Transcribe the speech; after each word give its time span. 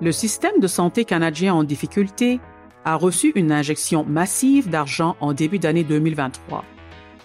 Le 0.00 0.12
système 0.12 0.60
de 0.60 0.68
santé 0.68 1.04
canadien 1.04 1.54
en 1.54 1.64
difficulté 1.64 2.38
a 2.84 2.94
reçu 2.94 3.32
une 3.34 3.50
injection 3.50 4.04
massive 4.08 4.70
d'argent 4.70 5.16
en 5.20 5.32
début 5.32 5.58
d'année 5.58 5.82
2023. 5.82 6.64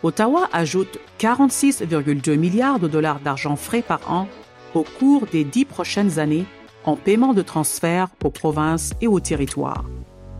Ottawa 0.01 0.49
ajoute 0.51 0.97
46,2 1.19 2.35
milliards 2.35 2.79
de 2.79 2.87
dollars 2.87 3.19
d'argent 3.19 3.55
frais 3.55 3.83
par 3.83 4.11
an 4.11 4.27
au 4.73 4.83
cours 4.83 5.27
des 5.27 5.43
dix 5.43 5.65
prochaines 5.65 6.17
années 6.17 6.45
en 6.83 6.95
paiement 6.95 7.33
de 7.33 7.43
transferts 7.43 8.09
aux 8.23 8.31
provinces 8.31 8.93
et 9.01 9.07
aux 9.07 9.19
territoires. 9.19 9.85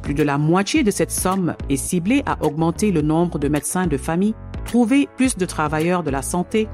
Plus 0.02 0.16
de 0.16 0.24
la 0.24 0.40
moitié 0.40 0.84
de 0.84 0.92
cette 0.92 1.12
somme 1.12 1.56
est 1.70 1.78
ciblée 1.78 2.24
à 2.26 2.44
augmenter 2.44 2.92
le 2.92 3.04
nombre 3.04 3.38
de 3.38 3.48
médecins 3.48 3.86
de 3.86 3.96
famille, 3.96 4.34
trouver 4.66 5.08
plus 5.18 5.38
de 5.38 5.46
travailleurs 5.46 6.02
de 6.02 6.10
la 6.10 6.24
santé, 6.24 6.68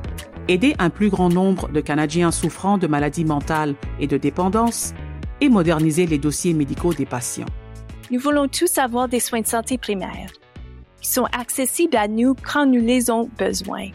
aider 0.47 0.73
un 0.79 0.89
plus 0.89 1.09
grand 1.09 1.29
nombre 1.29 1.67
de 1.67 1.81
Canadiens 1.81 2.31
souffrant 2.31 2.77
de 2.77 2.87
maladies 2.87 3.25
mentales 3.25 3.75
et 3.99 4.07
de 4.07 4.17
dépendance, 4.17 4.93
et 5.41 5.49
moderniser 5.49 6.05
les 6.05 6.17
dossiers 6.17 6.53
médicaux 6.53 6.93
des 6.93 7.05
patients. 7.05 7.45
Nous 8.11 8.19
voulons 8.19 8.47
tous 8.47 8.77
avoir 8.77 9.07
des 9.07 9.19
soins 9.19 9.41
de 9.41 9.47
santé 9.47 9.77
primaires 9.77 10.31
qui 11.01 11.09
sont 11.09 11.25
accessibles 11.25 11.95
à 11.95 12.07
nous 12.07 12.35
quand 12.35 12.65
nous 12.65 12.81
les 12.81 13.09
avons 13.09 13.29
besoin. 13.37 13.89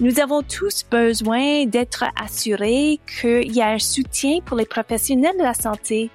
Nous 0.00 0.20
avons 0.20 0.42
tous 0.42 0.84
besoin 0.90 1.64
d'être 1.64 2.04
assurés 2.22 3.00
qu'il 3.20 3.54
y 3.54 3.62
a 3.62 3.70
un 3.70 3.78
soutien 3.78 4.40
pour 4.44 4.58
les 4.58 4.66
professionnels 4.66 5.38
de 5.38 5.42
la 5.42 5.54
santé 5.54 6.10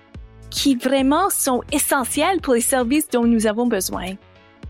qui 0.51 0.75
vraiment 0.75 1.29
sont 1.29 1.61
essentiels 1.71 2.41
pour 2.41 2.53
les 2.53 2.61
services 2.61 3.09
dont 3.09 3.25
nous 3.25 3.47
avons 3.47 3.65
besoin. 3.65 4.13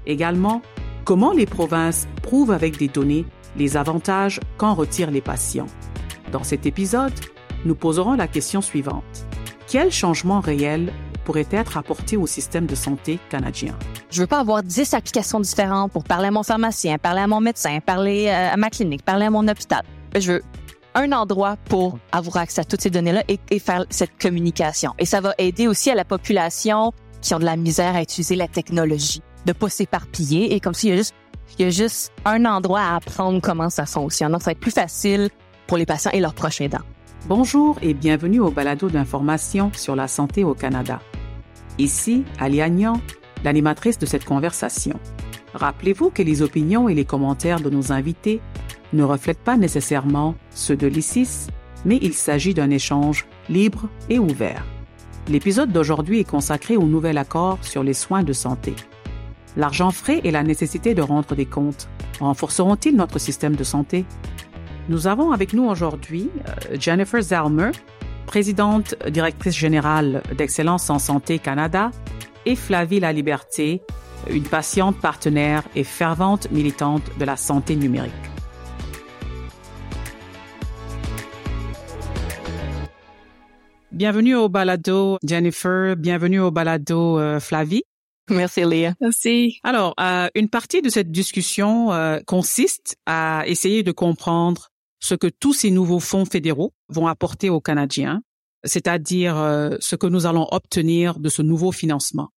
Également, 0.05 0.61
comment 1.03 1.33
les 1.33 1.45
provinces 1.45 2.07
prouvent 2.21 2.51
avec 2.51 2.77
des 2.77 2.87
données 2.87 3.25
les 3.57 3.75
avantages 3.75 4.39
qu'en 4.57 4.73
retirent 4.73 5.11
les 5.11 5.21
patients. 5.21 5.67
Dans 6.31 6.43
cet 6.43 6.65
épisode, 6.65 7.13
nous 7.65 7.75
poserons 7.75 8.13
la 8.13 8.27
question 8.27 8.61
suivante. 8.61 9.25
Quels 9.71 9.89
changements 9.89 10.41
réels 10.41 10.91
pourraient 11.23 11.47
être 11.49 11.77
apportés 11.77 12.17
au 12.17 12.27
système 12.27 12.65
de 12.65 12.75
santé 12.75 13.19
canadien? 13.29 13.73
Je 14.09 14.19
veux 14.19 14.27
pas 14.27 14.41
avoir 14.41 14.63
10 14.63 14.93
applications 14.95 15.39
différentes 15.39 15.93
pour 15.93 16.03
parler 16.03 16.27
à 16.27 16.31
mon 16.31 16.43
pharmacien, 16.43 16.97
parler 16.97 17.21
à 17.21 17.27
mon 17.27 17.39
médecin, 17.39 17.79
parler 17.79 18.27
euh, 18.27 18.51
à 18.51 18.57
ma 18.57 18.69
clinique, 18.69 19.05
parler 19.05 19.27
à 19.27 19.29
mon 19.29 19.47
hôpital. 19.47 19.83
Je 20.13 20.33
veux 20.33 20.41
un 20.93 21.13
endroit 21.13 21.55
pour 21.69 21.99
avoir 22.11 22.35
accès 22.35 22.59
à 22.59 22.63
toutes 22.65 22.81
ces 22.81 22.89
données-là 22.89 23.23
et, 23.29 23.39
et, 23.49 23.59
faire 23.59 23.85
cette 23.89 24.21
communication. 24.21 24.91
Et 24.99 25.05
ça 25.05 25.21
va 25.21 25.33
aider 25.37 25.69
aussi 25.69 25.89
à 25.89 25.95
la 25.95 26.03
population 26.03 26.91
qui 27.21 27.33
ont 27.33 27.39
de 27.39 27.45
la 27.45 27.55
misère 27.55 27.95
à 27.95 28.01
utiliser 28.01 28.35
la 28.35 28.49
technologie, 28.49 29.21
de 29.45 29.53
pas 29.53 29.69
s'éparpiller. 29.69 30.53
Et 30.53 30.59
comme 30.59 30.73
s'il 30.73 30.89
y 30.89 30.93
a 30.93 30.97
juste, 30.97 31.15
il 31.57 31.63
y 31.63 31.67
a 31.69 31.71
juste 31.71 32.11
un 32.25 32.43
endroit 32.43 32.81
à 32.81 32.97
apprendre 32.97 33.39
comment 33.39 33.69
ça 33.69 33.85
fonctionne. 33.85 34.33
Donc, 34.33 34.41
ça 34.41 34.47
va 34.47 34.51
être 34.51 34.59
plus 34.59 34.71
facile 34.71 35.29
pour 35.65 35.77
les 35.77 35.85
patients 35.85 36.11
et 36.11 36.19
leurs 36.19 36.33
proches 36.33 36.59
aidants. 36.59 36.83
Bonjour 37.27 37.77
et 37.83 37.93
bienvenue 37.93 38.39
au 38.39 38.49
balado 38.49 38.89
d'information 38.89 39.71
sur 39.75 39.95
la 39.95 40.07
santé 40.07 40.43
au 40.43 40.55
Canada. 40.55 40.99
Ici, 41.77 42.23
Ali 42.39 42.61
Agnan, 42.63 42.99
l'animatrice 43.43 43.99
de 43.99 44.07
cette 44.07 44.25
conversation. 44.25 44.99
Rappelez-vous 45.53 46.09
que 46.09 46.23
les 46.23 46.41
opinions 46.41 46.89
et 46.89 46.95
les 46.95 47.05
commentaires 47.05 47.59
de 47.59 47.69
nos 47.69 47.91
invités 47.91 48.41
ne 48.93 49.03
reflètent 49.03 49.43
pas 49.43 49.55
nécessairement 49.55 50.33
ceux 50.49 50.75
de 50.75 50.87
l'ICIS, 50.87 51.47
mais 51.85 51.99
il 52.01 52.15
s'agit 52.15 52.55
d'un 52.55 52.71
échange 52.71 53.27
libre 53.49 53.87
et 54.09 54.17
ouvert. 54.17 54.65
L'épisode 55.27 55.71
d'aujourd'hui 55.71 56.19
est 56.19 56.29
consacré 56.29 56.75
au 56.75 56.85
nouvel 56.85 57.19
accord 57.19 57.59
sur 57.61 57.83
les 57.83 57.93
soins 57.93 58.23
de 58.23 58.33
santé. 58.33 58.73
L'argent 59.57 59.91
frais 59.91 60.21
et 60.23 60.31
la 60.31 60.41
nécessité 60.41 60.95
de 60.95 61.03
rendre 61.03 61.35
des 61.35 61.45
comptes 61.45 61.87
renforceront-ils 62.19 62.95
notre 62.95 63.19
système 63.19 63.55
de 63.55 63.63
santé? 63.63 64.05
Nous 64.89 65.07
avons 65.07 65.31
avec 65.31 65.53
nous 65.53 65.65
aujourd'hui 65.65 66.29
euh, 66.47 66.77
Jennifer 66.79 67.21
Zalmer, 67.21 67.71
présidente 68.25 68.95
directrice 69.09 69.55
générale 69.55 70.23
d'Excellence 70.37 70.89
en 70.89 70.99
Santé 70.99 71.39
Canada, 71.39 71.91
et 72.45 72.55
Flavie 72.55 72.99
La 72.99 73.13
Liberté, 73.13 73.81
une 74.29 74.43
patiente 74.43 74.99
partenaire 74.99 75.63
et 75.75 75.83
fervente 75.83 76.49
militante 76.51 77.03
de 77.19 77.25
la 77.25 77.37
santé 77.37 77.75
numérique. 77.75 78.11
Bienvenue 83.91 84.35
au 84.35 84.49
balado, 84.49 85.17
Jennifer. 85.23 85.95
Bienvenue 85.95 86.39
au 86.39 86.49
balado, 86.49 87.19
euh, 87.19 87.39
Flavie. 87.39 87.83
Merci, 88.29 88.63
Léa. 88.63 88.93
Merci. 89.01 89.59
Alors, 89.63 89.93
euh, 89.99 90.27
une 90.35 90.49
partie 90.49 90.81
de 90.81 90.89
cette 90.89 91.11
discussion 91.11 91.91
euh, 91.91 92.19
consiste 92.25 92.95
à 93.05 93.43
essayer 93.45 93.83
de 93.83 93.91
comprendre 93.91 94.70
ce 95.01 95.15
que 95.15 95.27
tous 95.27 95.53
ces 95.53 95.71
nouveaux 95.71 95.99
fonds 95.99 96.25
fédéraux 96.25 96.73
vont 96.87 97.07
apporter 97.07 97.49
aux 97.49 97.59
Canadiens, 97.59 98.21
c'est-à-dire 98.63 99.37
euh, 99.37 99.75
ce 99.79 99.95
que 99.95 100.05
nous 100.07 100.27
allons 100.27 100.47
obtenir 100.51 101.19
de 101.19 101.29
ce 101.29 101.41
nouveau 101.41 101.71
financement. 101.71 102.29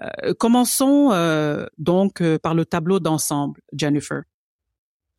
Euh, 0.00 0.32
commençons 0.34 1.10
euh, 1.12 1.66
donc 1.78 2.22
par 2.38 2.54
le 2.54 2.64
tableau 2.64 2.98
d'ensemble, 2.98 3.60
Jennifer. 3.72 4.22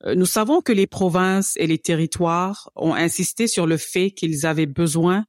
Nous 0.05 0.25
savons 0.25 0.59
que 0.59 0.73
les 0.73 0.87
provinces 0.87 1.55
et 1.55 1.65
les 1.65 1.77
territoires 1.77 2.69
ont 2.75 2.93
insisté 2.93 3.47
sur 3.47 3.65
le 3.65 3.77
fait 3.77 4.11
qu'ils 4.11 4.45
avaient 4.45 4.65
besoin 4.65 5.23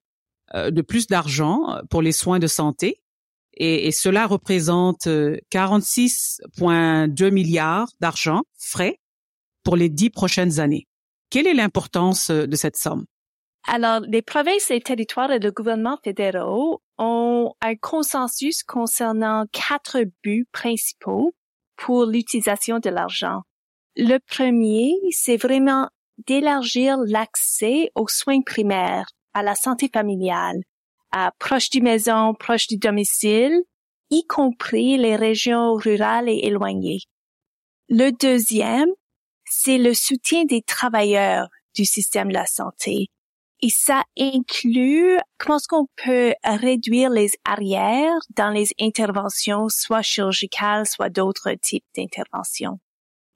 de 0.52 0.82
plus 0.82 1.06
d'argent 1.06 1.78
pour 1.90 2.02
les 2.02 2.10
soins 2.10 2.40
de 2.40 2.48
santé 2.48 3.00
et, 3.52 3.86
et 3.86 3.92
cela 3.92 4.26
représente 4.26 5.06
46,2 5.06 7.30
milliards 7.30 7.88
d'argent 8.00 8.42
frais 8.58 8.98
pour 9.62 9.76
les 9.76 9.88
dix 9.88 10.10
prochaines 10.10 10.58
années. 10.58 10.88
Quelle 11.30 11.46
est 11.46 11.54
l'importance 11.54 12.30
de 12.30 12.56
cette 12.56 12.76
somme? 12.76 13.06
Alors, 13.66 14.00
les 14.00 14.22
provinces, 14.22 14.68
les 14.68 14.80
territoires 14.80 15.32
et 15.32 15.38
le 15.38 15.50
gouvernement 15.50 15.98
fédéraux 16.04 16.82
ont 16.98 17.54
un 17.62 17.76
consensus 17.76 18.62
concernant 18.62 19.46
quatre 19.52 20.04
buts 20.22 20.46
principaux 20.52 21.32
pour 21.76 22.04
l'utilisation 22.04 22.78
de 22.78 22.90
l'argent. 22.90 23.40
Le 23.96 24.18
premier, 24.18 24.92
c'est 25.10 25.36
vraiment 25.36 25.88
d'élargir 26.26 26.98
l'accès 26.98 27.90
aux 27.94 28.08
soins 28.08 28.42
primaires, 28.42 29.06
à 29.32 29.42
la 29.42 29.54
santé 29.54 29.88
familiale, 29.92 30.60
à 31.10 31.32
proche 31.38 31.70
du 31.70 31.80
maison, 31.80 32.34
proche 32.34 32.66
du 32.66 32.76
domicile, 32.76 33.62
y 34.10 34.26
compris 34.26 34.98
les 34.98 35.16
régions 35.16 35.74
rurales 35.74 36.28
et 36.28 36.40
éloignées. 36.44 37.00
Le 37.88 38.10
deuxième, 38.10 38.88
c'est 39.64 39.78
le 39.78 39.94
soutien 39.94 40.44
des 40.44 40.60
travailleurs 40.60 41.48
du 41.74 41.86
système 41.86 42.28
de 42.28 42.34
la 42.34 42.46
santé. 42.46 43.08
Et 43.62 43.70
ça 43.70 44.02
inclut 44.18 45.18
comment 45.38 45.56
est-ce 45.56 45.68
qu'on 45.68 45.86
peut 46.04 46.34
réduire 46.44 47.08
les 47.08 47.30
arrières 47.46 48.18
dans 48.36 48.50
les 48.50 48.68
interventions, 48.78 49.68
soit 49.70 50.02
chirurgicales, 50.02 50.86
soit 50.86 51.08
d'autres 51.08 51.52
types 51.62 51.84
d'interventions. 51.96 52.78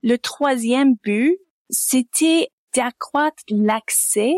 Le 0.02 0.18
troisième 0.18 0.96
but, 1.02 1.38
c'était 1.70 2.48
d'accroître 2.74 3.42
l'accès 3.48 4.34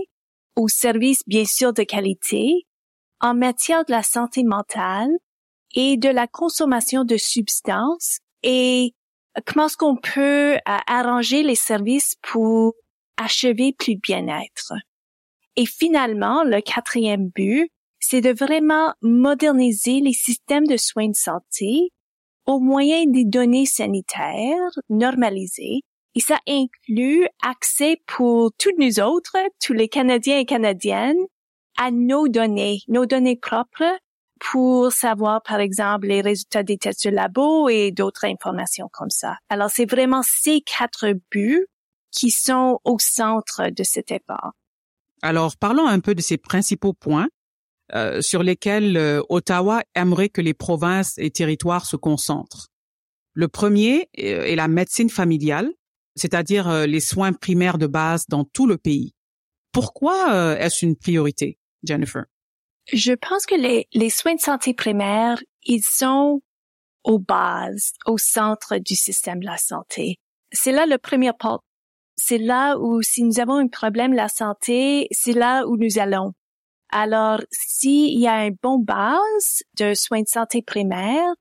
aux 0.54 0.68
services, 0.68 1.22
bien 1.26 1.44
sûr, 1.44 1.72
de 1.72 1.82
qualité 1.82 2.66
en 3.20 3.34
matière 3.34 3.84
de 3.84 3.90
la 3.90 4.04
santé 4.04 4.44
mentale 4.44 5.10
et 5.74 5.96
de 5.96 6.08
la 6.08 6.28
consommation 6.28 7.04
de 7.04 7.16
substances 7.16 8.18
et 8.42 8.94
comment 9.46 9.66
est-ce 9.66 9.76
qu'on 9.76 9.96
peut 9.96 10.54
euh, 10.54 10.58
arranger 10.86 11.42
les 11.42 11.54
services 11.54 12.16
pour 12.22 12.74
achever 13.16 13.72
plus 13.72 13.96
bien-être? 13.96 14.72
Et 15.56 15.66
finalement, 15.66 16.44
le 16.44 16.60
quatrième 16.60 17.28
but, 17.28 17.70
c'est 17.98 18.20
de 18.20 18.30
vraiment 18.30 18.94
moderniser 19.02 20.00
les 20.00 20.12
systèmes 20.12 20.66
de 20.66 20.76
soins 20.76 21.08
de 21.08 21.14
santé 21.14 21.90
au 22.46 22.58
moyen 22.58 23.04
des 23.06 23.24
données 23.24 23.66
sanitaires 23.66 24.70
normalisées. 24.88 25.82
Et 26.14 26.20
ça 26.20 26.38
inclut 26.48 27.28
accès 27.42 28.02
pour 28.06 28.50
tous 28.58 28.72
nous 28.78 29.00
autres, 29.00 29.36
tous 29.64 29.72
les 29.72 29.88
Canadiens 29.88 30.38
et 30.38 30.44
Canadiennes, 30.44 31.24
à 31.78 31.90
nos 31.90 32.26
données, 32.26 32.80
nos 32.88 33.06
données 33.06 33.36
propres 33.36 33.96
pour 34.40 34.90
savoir, 34.90 35.42
par 35.42 35.60
exemple, 35.60 36.06
les 36.06 36.20
résultats 36.20 36.62
des 36.62 36.78
tests 36.78 37.06
de 37.06 37.14
labo 37.14 37.68
et 37.68 37.92
d'autres 37.92 38.24
informations 38.24 38.88
comme 38.92 39.10
ça. 39.10 39.36
Alors, 39.48 39.70
c'est 39.70 39.88
vraiment 39.88 40.22
ces 40.22 40.62
quatre 40.62 41.14
buts 41.30 41.66
qui 42.10 42.30
sont 42.30 42.80
au 42.84 42.96
centre 42.98 43.70
de 43.70 43.82
cet 43.82 44.10
effort. 44.10 44.52
Alors, 45.22 45.56
parlons 45.56 45.86
un 45.86 46.00
peu 46.00 46.14
de 46.14 46.22
ces 46.22 46.38
principaux 46.38 46.94
points 46.94 47.28
euh, 47.94 48.20
sur 48.22 48.42
lesquels 48.42 48.96
euh, 48.96 49.22
Ottawa 49.28 49.82
aimerait 49.94 50.28
que 50.28 50.40
les 50.40 50.54
provinces 50.54 51.18
et 51.18 51.30
territoires 51.30 51.84
se 51.84 51.96
concentrent. 51.96 52.68
Le 53.34 53.48
premier 53.48 54.08
euh, 54.18 54.44
est 54.44 54.56
la 54.56 54.68
médecine 54.68 55.10
familiale, 55.10 55.70
c'est-à-dire 56.16 56.68
euh, 56.68 56.86
les 56.86 57.00
soins 57.00 57.32
primaires 57.32 57.78
de 57.78 57.86
base 57.86 58.26
dans 58.28 58.44
tout 58.44 58.66
le 58.66 58.78
pays. 58.78 59.14
Pourquoi 59.72 60.58
est-ce 60.58 60.84
une 60.84 60.96
priorité, 60.96 61.56
Jennifer? 61.84 62.24
Je 62.92 63.12
pense 63.12 63.46
que 63.46 63.54
les, 63.54 64.10
soins 64.10 64.34
de 64.34 64.40
santé 64.40 64.74
primaires, 64.74 65.40
ils 65.64 65.82
sont 65.82 66.40
aux 67.04 67.18
bases, 67.18 67.92
au 68.06 68.18
centre 68.18 68.78
du 68.78 68.94
système 68.94 69.40
de 69.40 69.46
la 69.46 69.58
santé. 69.58 70.16
C'est 70.52 70.72
là 70.72 70.86
le 70.86 70.98
premier 70.98 71.32
pas. 71.32 71.60
C'est 72.16 72.38
là 72.38 72.76
où 72.78 73.00
si 73.02 73.22
nous 73.22 73.38
avons 73.40 73.56
un 73.56 73.68
problème 73.68 74.10
de 74.10 74.16
la 74.16 74.28
santé, 74.28 75.06
c'est 75.12 75.32
là 75.32 75.66
où 75.66 75.76
nous 75.76 75.98
allons. 75.98 76.32
Alors, 76.90 77.40
s'il 77.52 78.18
y 78.18 78.26
a 78.26 78.34
un 78.34 78.50
bon 78.62 78.78
base 78.78 79.62
de 79.78 79.94
soins 79.94 80.22
de 80.22 80.28
santé 80.28 80.60
primaire, 80.60 81.32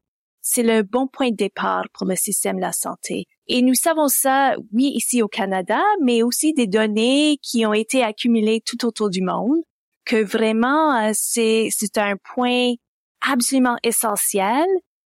c'est 0.41 0.63
le 0.63 0.83
bon 0.83 1.07
point 1.07 1.31
de 1.31 1.35
départ 1.35 1.85
pour 1.93 2.07
le 2.07 2.15
système 2.15 2.57
de 2.57 2.61
la 2.61 2.71
santé. 2.71 3.25
Et 3.47 3.61
nous 3.63 3.73
savons 3.73 4.07
ça, 4.07 4.55
oui, 4.71 4.91
ici 4.95 5.23
au 5.23 5.27
Canada, 5.27 5.81
mais 6.03 6.21
aussi 6.21 6.53
des 6.53 6.67
données 6.67 7.37
qui 7.41 7.65
ont 7.65 7.73
été 7.73 8.03
accumulées 8.03 8.61
tout 8.63 8.85
autour 8.85 9.09
du 9.09 9.21
monde, 9.21 9.61
que 10.09 10.23
vraiment, 10.23 10.95
euh, 10.95 11.11
c'est, 11.13 11.69
c'est 11.71 11.97
un 12.00 12.15
point 12.33 12.73
absolument 13.21 13.77
essentiel 13.83 14.65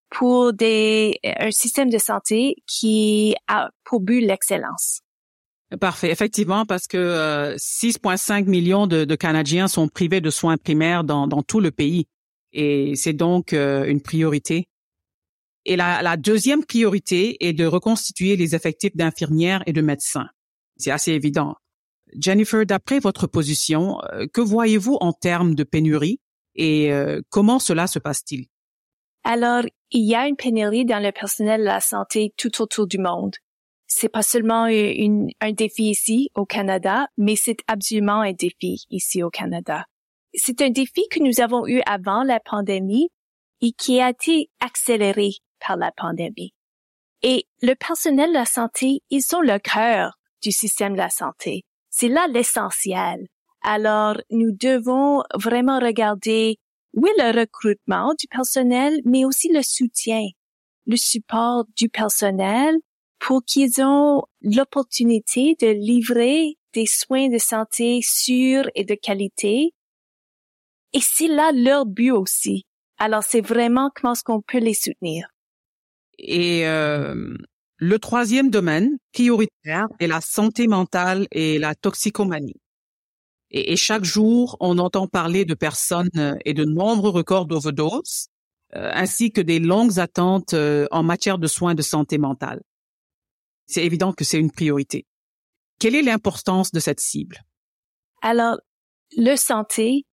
pour 0.09 0.53
des, 0.53 1.19
un 1.23 1.51
système 1.51 1.89
de 1.89 1.97
santé 1.97 2.55
qui 2.67 3.35
a 3.47 3.69
pour 3.83 3.99
but 3.99 4.21
l'excellence. 4.21 5.01
Parfait, 5.81 6.11
effectivement, 6.11 6.65
parce 6.65 6.87
que 6.87 7.55
6,5 7.57 8.43
euh, 8.43 8.45
millions 8.45 8.87
de, 8.87 9.05
de, 9.05 9.15
Canadiens 9.15 9.67
sont 9.67 9.87
privés 9.87 10.21
de 10.21 10.29
soins 10.29 10.55
primaires 10.57 11.03
dans, 11.03 11.27
dans 11.27 11.41
tout 11.41 11.59
le 11.59 11.71
pays, 11.71 12.05
et 12.53 12.95
c'est 12.95 13.13
donc 13.13 13.53
euh, 13.53 13.85
une 13.85 13.99
priorité. 13.99 14.67
Et 15.65 15.75
la, 15.75 16.03
la, 16.03 16.15
deuxième 16.15 16.63
priorité 16.63 17.43
est 17.45 17.53
de 17.53 17.65
reconstituer 17.65 18.35
les 18.35 18.53
effectifs 18.53 18.95
d'infirmières 18.95 19.63
et 19.65 19.73
de 19.73 19.81
médecins. 19.81 20.27
C'est 20.77 20.91
assez 20.91 21.11
évident. 21.11 21.55
Jennifer, 22.19 22.65
d'après 22.65 22.99
votre 22.99 23.27
position, 23.27 23.99
euh, 24.11 24.25
que 24.31 24.41
voyez-vous 24.41 24.97
en 25.01 25.13
termes 25.13 25.55
de 25.55 25.63
pénurie 25.63 26.19
et 26.55 26.91
comment 27.29 27.57
cela 27.57 27.87
se 27.87 27.97
passe-t-il? 27.97 28.45
Alors, 29.23 29.63
il 29.89 30.07
y 30.07 30.13
a 30.13 30.27
une 30.27 30.35
pénurie 30.35 30.85
dans 30.85 31.01
le 31.01 31.11
personnel 31.11 31.61
de 31.61 31.65
la 31.65 31.79
santé 31.79 32.31
tout 32.37 32.61
autour 32.61 32.85
du 32.85 32.99
monde 32.99 33.33
c'est 33.93 34.09
pas 34.09 34.23
seulement 34.23 34.67
une, 34.67 35.29
un 35.39 35.51
défi 35.51 35.89
ici 35.89 36.29
au 36.35 36.45
Canada, 36.45 37.07
mais 37.17 37.35
c'est 37.35 37.57
absolument 37.67 38.21
un 38.21 38.33
défi 38.33 38.85
ici 38.89 39.23
au 39.23 39.29
Canada. 39.29 39.85
C'est 40.33 40.61
un 40.61 40.69
défi 40.69 41.07
que 41.11 41.19
nous 41.19 41.41
avons 41.41 41.67
eu 41.67 41.81
avant 41.85 42.23
la 42.23 42.39
pandémie 42.39 43.09
et 43.61 43.71
qui 43.71 44.01
a 44.01 44.09
été 44.09 44.49
accéléré 44.59 45.29
par 45.59 45.77
la 45.77 45.91
pandémie. 45.91 46.53
Et 47.21 47.45
le 47.61 47.75
personnel 47.75 48.29
de 48.29 48.33
la 48.33 48.45
santé, 48.45 49.01
ils 49.09 49.21
sont 49.21 49.41
le 49.41 49.59
cœur 49.59 50.17
du 50.41 50.51
système 50.51 50.93
de 50.93 50.97
la 50.97 51.09
santé. 51.09 51.63
C'est 51.95 52.07
là 52.07 52.27
l'essentiel. 52.27 53.27
Alors, 53.61 54.17
nous 54.31 54.51
devons 54.51 55.21
vraiment 55.35 55.77
regarder, 55.77 56.57
oui, 56.93 57.11
le 57.19 57.39
recrutement 57.39 58.15
du 58.19 58.27
personnel, 58.27 58.99
mais 59.05 59.25
aussi 59.25 59.49
le 59.53 59.61
soutien, 59.61 60.23
le 60.87 60.97
support 60.97 61.65
du 61.77 61.89
personnel 61.89 62.77
pour 63.19 63.43
qu'ils 63.45 63.79
ont 63.83 64.23
l'opportunité 64.41 65.55
de 65.61 65.67
livrer 65.67 66.57
des 66.73 66.87
soins 66.87 67.29
de 67.29 67.37
santé 67.37 67.99
sûrs 68.01 68.67
et 68.73 68.85
de 68.85 68.95
qualité. 68.95 69.71
Et 70.93 70.99
c'est 70.99 71.27
là 71.27 71.51
leur 71.53 71.85
but 71.85 72.09
aussi. 72.09 72.65
Alors 72.97 73.23
c'est 73.23 73.45
vraiment 73.45 73.91
comment 73.93 74.13
est-ce 74.13 74.23
qu'on 74.23 74.41
peut 74.41 74.57
les 74.57 74.73
soutenir. 74.73 75.27
Et 76.17 76.67
euh, 76.67 77.37
le 77.77 77.99
troisième 77.99 78.49
domaine 78.49 78.97
prioritaire 79.13 79.87
est 79.99 80.07
la 80.07 80.21
santé 80.21 80.67
mentale 80.67 81.27
et 81.31 81.59
la 81.59 81.75
toxicomanie. 81.75 82.59
Et, 83.51 83.75
chaque 83.75 84.03
jour, 84.03 84.57
on 84.59 84.79
entend 84.79 85.07
parler 85.07 85.45
de 85.45 85.53
personnes 85.53 86.39
et 86.43 86.53
de 86.55 86.65
nombreux 86.65 87.11
records 87.11 87.45
d'overdose, 87.45 88.27
euh, 88.75 88.89
ainsi 88.93 89.31
que 89.31 89.41
des 89.41 89.59
longues 89.59 89.99
attentes 89.99 90.55
euh, 90.55 90.87
en 90.89 91.03
matière 91.03 91.37
de 91.37 91.45
soins 91.45 91.75
de 91.75 91.83
santé 91.83 92.17
mentale 92.17 92.61
c'est 93.65 93.85
évident 93.85 94.13
que 94.13 94.23
c'est 94.23 94.39
une 94.39 94.51
priorité. 94.51 95.05
Quelle 95.79 95.95
est 95.95 96.01
l'importance 96.01 96.71
de 96.71 96.79
cette 96.79 96.99
cible? 96.99 97.43
Alors, 98.21 98.57
le 99.17 99.35
santé, 99.35 100.05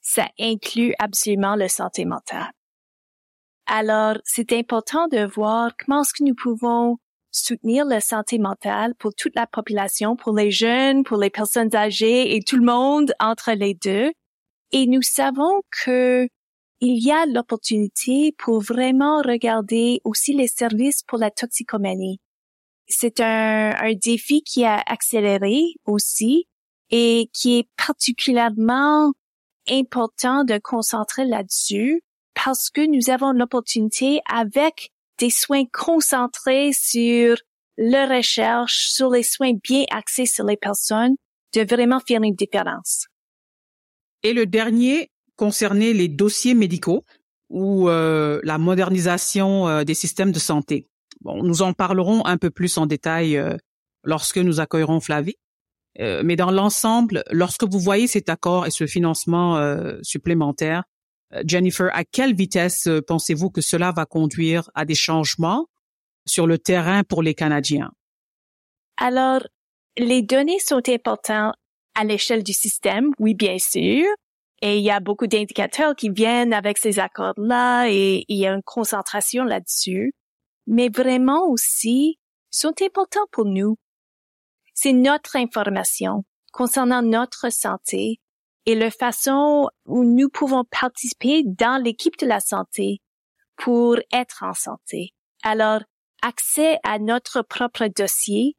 ça 0.00 0.28
inclut 0.38 0.94
absolument 0.98 1.56
le 1.56 1.68
santé 1.68 2.04
mentale. 2.04 2.50
Alors, 3.72 4.16
c'est 4.24 4.52
important 4.52 5.06
de 5.08 5.24
voir 5.24 5.72
comment 5.78 6.02
est-ce 6.02 6.12
que 6.12 6.24
nous 6.24 6.34
pouvons 6.34 6.96
soutenir 7.30 7.84
la 7.84 8.00
santé 8.00 8.38
mentale 8.38 8.94
pour 8.96 9.14
toute 9.14 9.36
la 9.36 9.46
population, 9.46 10.16
pour 10.16 10.34
les 10.34 10.50
jeunes, 10.50 11.04
pour 11.04 11.18
les 11.18 11.30
personnes 11.30 11.74
âgées 11.76 12.34
et 12.34 12.42
tout 12.42 12.56
le 12.56 12.64
monde 12.64 13.14
entre 13.20 13.52
les 13.52 13.74
deux. 13.74 14.10
Et 14.72 14.86
nous 14.86 15.02
savons 15.02 15.62
que 15.84 16.28
il 16.80 17.04
y 17.04 17.12
a 17.12 17.26
l'opportunité 17.26 18.34
pour 18.38 18.60
vraiment 18.60 19.18
regarder 19.22 20.00
aussi 20.02 20.32
les 20.32 20.48
services 20.48 21.02
pour 21.06 21.18
la 21.18 21.30
toxicomanie 21.30 22.18
c'est 22.90 23.20
un, 23.20 23.74
un 23.78 23.94
défi 23.94 24.42
qui 24.42 24.64
a 24.64 24.82
accéléré 24.86 25.62
aussi 25.86 26.46
et 26.90 27.30
qui 27.32 27.58
est 27.58 27.68
particulièrement 27.76 29.12
important 29.68 30.44
de 30.44 30.58
concentrer 30.58 31.24
là-dessus 31.24 32.02
parce 32.44 32.70
que 32.70 32.86
nous 32.86 33.10
avons 33.10 33.32
l'opportunité 33.32 34.20
avec 34.30 34.90
des 35.18 35.30
soins 35.30 35.64
concentrés 35.72 36.70
sur 36.72 37.36
la 37.76 38.06
recherche, 38.06 38.90
sur 38.90 39.10
les 39.10 39.22
soins 39.22 39.52
bien 39.62 39.84
axés 39.90 40.26
sur 40.26 40.44
les 40.44 40.56
personnes, 40.56 41.16
de 41.54 41.62
vraiment 41.62 42.00
faire 42.00 42.22
une 42.22 42.34
différence. 42.34 43.06
Et 44.22 44.32
le 44.32 44.46
dernier 44.46 45.10
concernait 45.36 45.92
les 45.92 46.08
dossiers 46.08 46.54
médicaux 46.54 47.04
ou 47.48 47.88
euh, 47.88 48.40
la 48.44 48.58
modernisation 48.58 49.68
euh, 49.68 49.84
des 49.84 49.94
systèmes 49.94 50.32
de 50.32 50.38
santé. 50.38 50.86
Bon, 51.22 51.42
nous 51.42 51.62
en 51.62 51.72
parlerons 51.72 52.24
un 52.26 52.36
peu 52.36 52.50
plus 52.50 52.78
en 52.78 52.86
détail 52.86 53.36
euh, 53.36 53.56
lorsque 54.04 54.38
nous 54.38 54.60
accueillerons 54.60 55.00
Flavie. 55.00 55.36
Euh, 55.98 56.22
mais 56.24 56.36
dans 56.36 56.50
l'ensemble, 56.50 57.24
lorsque 57.30 57.64
vous 57.64 57.80
voyez 57.80 58.06
cet 58.06 58.28
accord 58.28 58.66
et 58.66 58.70
ce 58.70 58.86
financement 58.86 59.56
euh, 59.56 59.98
supplémentaire, 60.02 60.84
Jennifer, 61.44 61.90
à 61.92 62.04
quelle 62.04 62.34
vitesse 62.34 62.88
pensez-vous 63.06 63.50
que 63.50 63.60
cela 63.60 63.92
va 63.92 64.04
conduire 64.06 64.70
à 64.74 64.84
des 64.84 64.94
changements 64.94 65.66
sur 66.26 66.46
le 66.46 66.58
terrain 66.58 67.04
pour 67.04 67.22
les 67.22 67.34
Canadiens? 67.34 67.90
Alors, 68.96 69.46
les 69.96 70.22
données 70.22 70.58
sont 70.58 70.82
importantes 70.88 71.54
à 71.94 72.04
l'échelle 72.04 72.42
du 72.42 72.52
système, 72.52 73.10
oui, 73.18 73.34
bien 73.34 73.58
sûr. 73.58 74.06
Et 74.62 74.78
il 74.78 74.84
y 74.84 74.90
a 74.90 75.00
beaucoup 75.00 75.26
d'indicateurs 75.26 75.96
qui 75.96 76.10
viennent 76.10 76.52
avec 76.52 76.78
ces 76.78 76.98
accords-là 76.98 77.86
et 77.88 78.24
il 78.28 78.38
y 78.38 78.46
a 78.46 78.52
une 78.52 78.62
concentration 78.62 79.44
là-dessus 79.44 80.12
mais 80.70 80.88
vraiment 80.88 81.48
aussi 81.48 82.18
sont 82.50 82.74
importants 82.80 83.26
pour 83.32 83.44
nous. 83.44 83.76
C'est 84.72 84.92
notre 84.92 85.36
information 85.36 86.24
concernant 86.52 87.02
notre 87.02 87.52
santé 87.52 88.20
et 88.66 88.74
la 88.74 88.90
façon 88.90 89.68
où 89.86 90.04
nous 90.04 90.28
pouvons 90.28 90.64
participer 90.64 91.42
dans 91.44 91.82
l'équipe 91.82 92.18
de 92.18 92.26
la 92.26 92.40
santé 92.40 93.00
pour 93.56 93.96
être 94.12 94.42
en 94.42 94.54
santé. 94.54 95.12
Alors, 95.42 95.80
accès 96.22 96.78
à 96.82 96.98
notre 96.98 97.42
propre 97.42 97.88
dossier, 97.88 98.56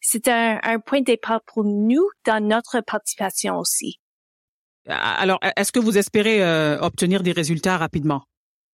c'est 0.00 0.28
un, 0.28 0.58
point 0.84 1.00
de 1.00 1.06
départ 1.06 1.40
pour 1.46 1.64
nous 1.64 2.08
dans 2.26 2.44
notre 2.46 2.80
participation 2.80 3.56
aussi. 3.56 3.98
Alors, 4.86 5.38
est-ce 5.56 5.72
que 5.72 5.80
vous 5.80 5.96
espérez 5.96 6.44
euh, 6.44 6.78
obtenir 6.80 7.22
des 7.22 7.32
résultats 7.32 7.78
rapidement? 7.78 8.24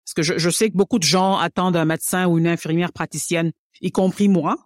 Parce 0.04 0.14
que 0.14 0.22
je, 0.22 0.38
je, 0.38 0.50
sais 0.50 0.70
que 0.70 0.76
beaucoup 0.76 1.00
de 1.00 1.04
gens 1.04 1.36
attendent 1.36 1.76
un 1.76 1.84
médecin 1.84 2.28
ou 2.28 2.38
une 2.38 2.46
infirmière 2.46 2.92
praticienne, 2.92 3.50
y 3.80 3.90
compris 3.90 4.28
moi. 4.28 4.56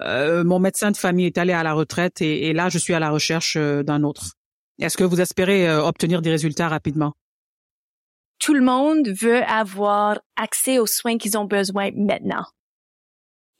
Euh, 0.00 0.42
mon 0.42 0.58
médecin 0.58 0.90
de 0.90 0.96
famille 0.96 1.26
est 1.26 1.38
allé 1.38 1.52
à 1.52 1.62
la 1.62 1.72
retraite 1.72 2.20
et, 2.20 2.48
et 2.48 2.52
là, 2.52 2.68
je 2.68 2.78
suis 2.78 2.94
à 2.94 2.98
la 2.98 3.10
recherche 3.10 3.56
euh, 3.56 3.84
d'un 3.84 4.02
autre. 4.02 4.32
Est-ce 4.78 4.96
que 4.96 5.04
vous 5.04 5.20
espérez 5.20 5.68
euh, 5.68 5.84
obtenir 5.84 6.22
des 6.22 6.30
résultats 6.30 6.68
rapidement? 6.68 7.12
Tout 8.38 8.54
le 8.54 8.62
monde 8.62 9.08
veut 9.08 9.42
avoir 9.44 10.20
accès 10.36 10.78
aux 10.78 10.86
soins 10.86 11.18
qu'ils 11.18 11.38
ont 11.38 11.44
besoin 11.44 11.90
maintenant. 11.94 12.44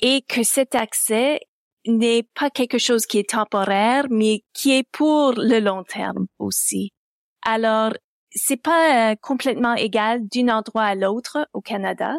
Et 0.00 0.22
que 0.22 0.42
cet 0.42 0.74
accès 0.74 1.40
n'est 1.86 2.24
pas 2.34 2.50
quelque 2.50 2.78
chose 2.78 3.06
qui 3.06 3.18
est 3.18 3.30
temporaire, 3.30 4.06
mais 4.10 4.42
qui 4.52 4.72
est 4.72 4.88
pour 4.90 5.32
le 5.32 5.60
long 5.60 5.84
terme 5.84 6.26
aussi. 6.38 6.90
Alors, 7.42 7.92
c'est 8.34 8.60
pas 8.60 9.12
euh, 9.12 9.16
complètement 9.20 9.74
égal 9.74 10.26
d'un 10.28 10.48
endroit 10.48 10.84
à 10.84 10.94
l'autre 10.94 11.46
au 11.52 11.60
Canada. 11.60 12.14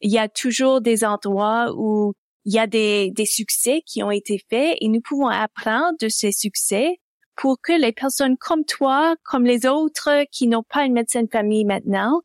Il 0.00 0.10
y 0.10 0.18
a 0.18 0.28
toujours 0.28 0.80
des 0.80 1.04
endroits 1.04 1.72
où 1.76 2.14
il 2.44 2.54
y 2.54 2.58
a 2.58 2.66
des, 2.66 3.10
des 3.12 3.26
succès 3.26 3.82
qui 3.86 4.02
ont 4.02 4.10
été 4.10 4.40
faits 4.50 4.76
et 4.80 4.88
nous 4.88 5.00
pouvons 5.00 5.28
apprendre 5.28 5.96
de 6.00 6.08
ces 6.08 6.32
succès 6.32 6.98
pour 7.36 7.60
que 7.60 7.72
les 7.72 7.92
personnes 7.92 8.36
comme 8.36 8.64
toi, 8.64 9.16
comme 9.24 9.44
les 9.44 9.66
autres 9.66 10.24
qui 10.30 10.46
n'ont 10.46 10.64
pas 10.68 10.84
une 10.84 10.92
médecin 10.92 11.22
de 11.22 11.30
famille 11.30 11.64
maintenant, 11.64 12.20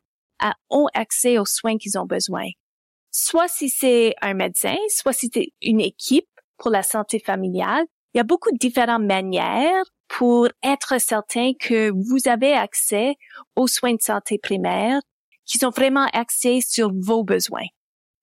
ont 0.70 0.88
accès 0.94 1.38
aux 1.38 1.46
soins 1.46 1.78
qu'ils 1.78 1.98
ont 1.98 2.06
besoin. 2.06 2.46
Soit 3.12 3.48
si 3.48 3.70
c'est 3.70 4.14
un 4.22 4.34
médecin, 4.34 4.76
soit 4.90 5.14
si 5.14 5.30
c'est 5.34 5.50
une 5.62 5.82
équipe 5.82 6.28
pour 6.58 6.72
la 6.72 6.84
santé 6.84 7.20
familiale. 7.20 7.86
Il 8.14 8.18
y 8.18 8.22
a 8.22 8.24
beaucoup 8.24 8.52
de 8.52 8.58
différentes 8.58 9.06
manières 9.06 9.84
pour 10.08 10.50
être 10.64 11.00
certain 11.00 11.54
que 11.60 11.92
vous 11.92 12.28
avez 12.28 12.54
accès 12.54 13.16
aux 13.56 13.68
soins 13.68 13.94
de 13.94 14.02
santé 14.02 14.38
primaires 14.38 15.02
qui 15.46 15.58
sont 15.58 15.70
vraiment 15.70 16.08
axés 16.14 16.62
sur 16.62 16.92
vos 16.94 17.24
besoins. 17.24 17.68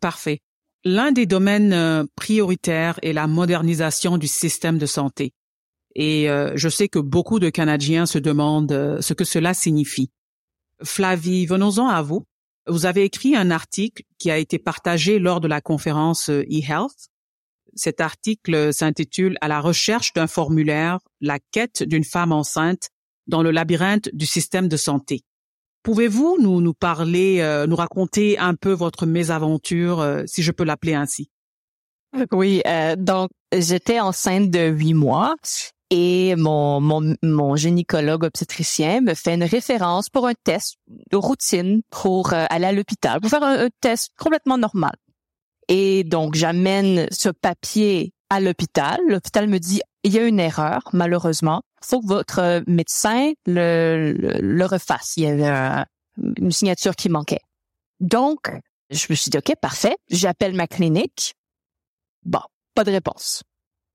Parfait. 0.00 0.40
L'un 0.84 1.12
des 1.12 1.26
domaines 1.26 1.72
euh, 1.72 2.04
prioritaires 2.14 2.98
est 3.02 3.14
la 3.14 3.26
modernisation 3.26 4.18
du 4.18 4.26
système 4.26 4.78
de 4.78 4.86
santé. 4.86 5.32
Et 5.94 6.28
euh, 6.28 6.52
je 6.56 6.68
sais 6.68 6.88
que 6.88 6.98
beaucoup 6.98 7.38
de 7.38 7.50
Canadiens 7.50 8.06
se 8.06 8.18
demandent 8.18 8.72
euh, 8.72 9.00
ce 9.00 9.14
que 9.14 9.24
cela 9.24 9.54
signifie. 9.54 10.10
Flavie, 10.82 11.46
venons-en 11.46 11.88
à 11.88 12.02
vous. 12.02 12.24
Vous 12.66 12.86
avez 12.86 13.04
écrit 13.04 13.36
un 13.36 13.50
article 13.50 14.02
qui 14.18 14.30
a 14.30 14.38
été 14.38 14.58
partagé 14.58 15.18
lors 15.18 15.40
de 15.40 15.48
la 15.48 15.60
conférence 15.60 16.30
euh, 16.30 16.42
e-health. 16.50 17.08
Cet 17.74 18.00
article 18.00 18.72
s'intitule 18.72 19.36
À 19.40 19.48
la 19.48 19.60
recherche 19.60 20.12
d'un 20.12 20.26
formulaire, 20.26 20.98
la 21.20 21.38
quête 21.52 21.82
d'une 21.82 22.04
femme 22.04 22.32
enceinte 22.32 22.90
dans 23.26 23.42
le 23.42 23.50
labyrinthe 23.50 24.10
du 24.12 24.26
système 24.26 24.68
de 24.68 24.76
santé. 24.76 25.22
Pouvez-vous 25.82 26.38
nous, 26.40 26.62
nous 26.62 26.72
parler, 26.72 27.40
euh, 27.40 27.66
nous 27.66 27.76
raconter 27.76 28.38
un 28.38 28.54
peu 28.54 28.72
votre 28.72 29.04
mésaventure, 29.04 30.00
euh, 30.00 30.22
si 30.26 30.42
je 30.42 30.50
peux 30.50 30.64
l'appeler 30.64 30.94
ainsi? 30.94 31.30
Oui, 32.32 32.62
euh, 32.66 32.96
donc 32.96 33.30
j'étais 33.52 34.00
enceinte 34.00 34.50
de 34.50 34.68
huit 34.68 34.94
mois 34.94 35.34
et 35.96 36.34
mon, 36.34 36.80
mon, 36.80 37.14
mon 37.22 37.54
gynécologue 37.54 38.24
obstétricien 38.24 39.00
me 39.00 39.14
fait 39.14 39.34
une 39.34 39.44
référence 39.44 40.08
pour 40.08 40.26
un 40.26 40.34
test 40.34 40.74
de 40.88 41.16
routine 41.16 41.82
pour 41.88 42.32
aller 42.32 42.66
à 42.66 42.72
l'hôpital, 42.72 43.20
pour 43.20 43.30
faire 43.30 43.44
un, 43.44 43.68
test 43.80 44.10
complètement 44.18 44.58
normal. 44.58 44.96
Et 45.68 46.02
donc 46.02 46.34
j'amène 46.34 47.06
ce 47.12 47.28
papier 47.28 48.12
à 48.28 48.40
l'hôpital. 48.40 48.98
L'hôpital 49.06 49.48
me 49.48 49.58
dit 49.58 49.82
il 50.02 50.12
y 50.12 50.18
a 50.18 50.26
une 50.26 50.40
erreur, 50.40 50.80
malheureusement 50.92 51.62
faut 51.84 52.00
que 52.00 52.06
votre 52.06 52.64
médecin 52.66 53.32
le, 53.46 54.14
le, 54.40 54.66
refasse. 54.66 55.16
Il 55.16 55.24
y 55.24 55.26
avait 55.26 55.84
une 56.38 56.50
signature 56.50 56.96
qui 56.96 57.08
manquait. 57.08 57.42
Donc, 58.00 58.50
je 58.90 59.06
me 59.10 59.14
suis 59.14 59.30
dit, 59.30 59.38
OK, 59.38 59.54
parfait. 59.60 59.96
J'appelle 60.10 60.54
ma 60.54 60.66
clinique. 60.66 61.34
Bon, 62.24 62.40
pas 62.74 62.84
de 62.84 62.90
réponse. 62.90 63.42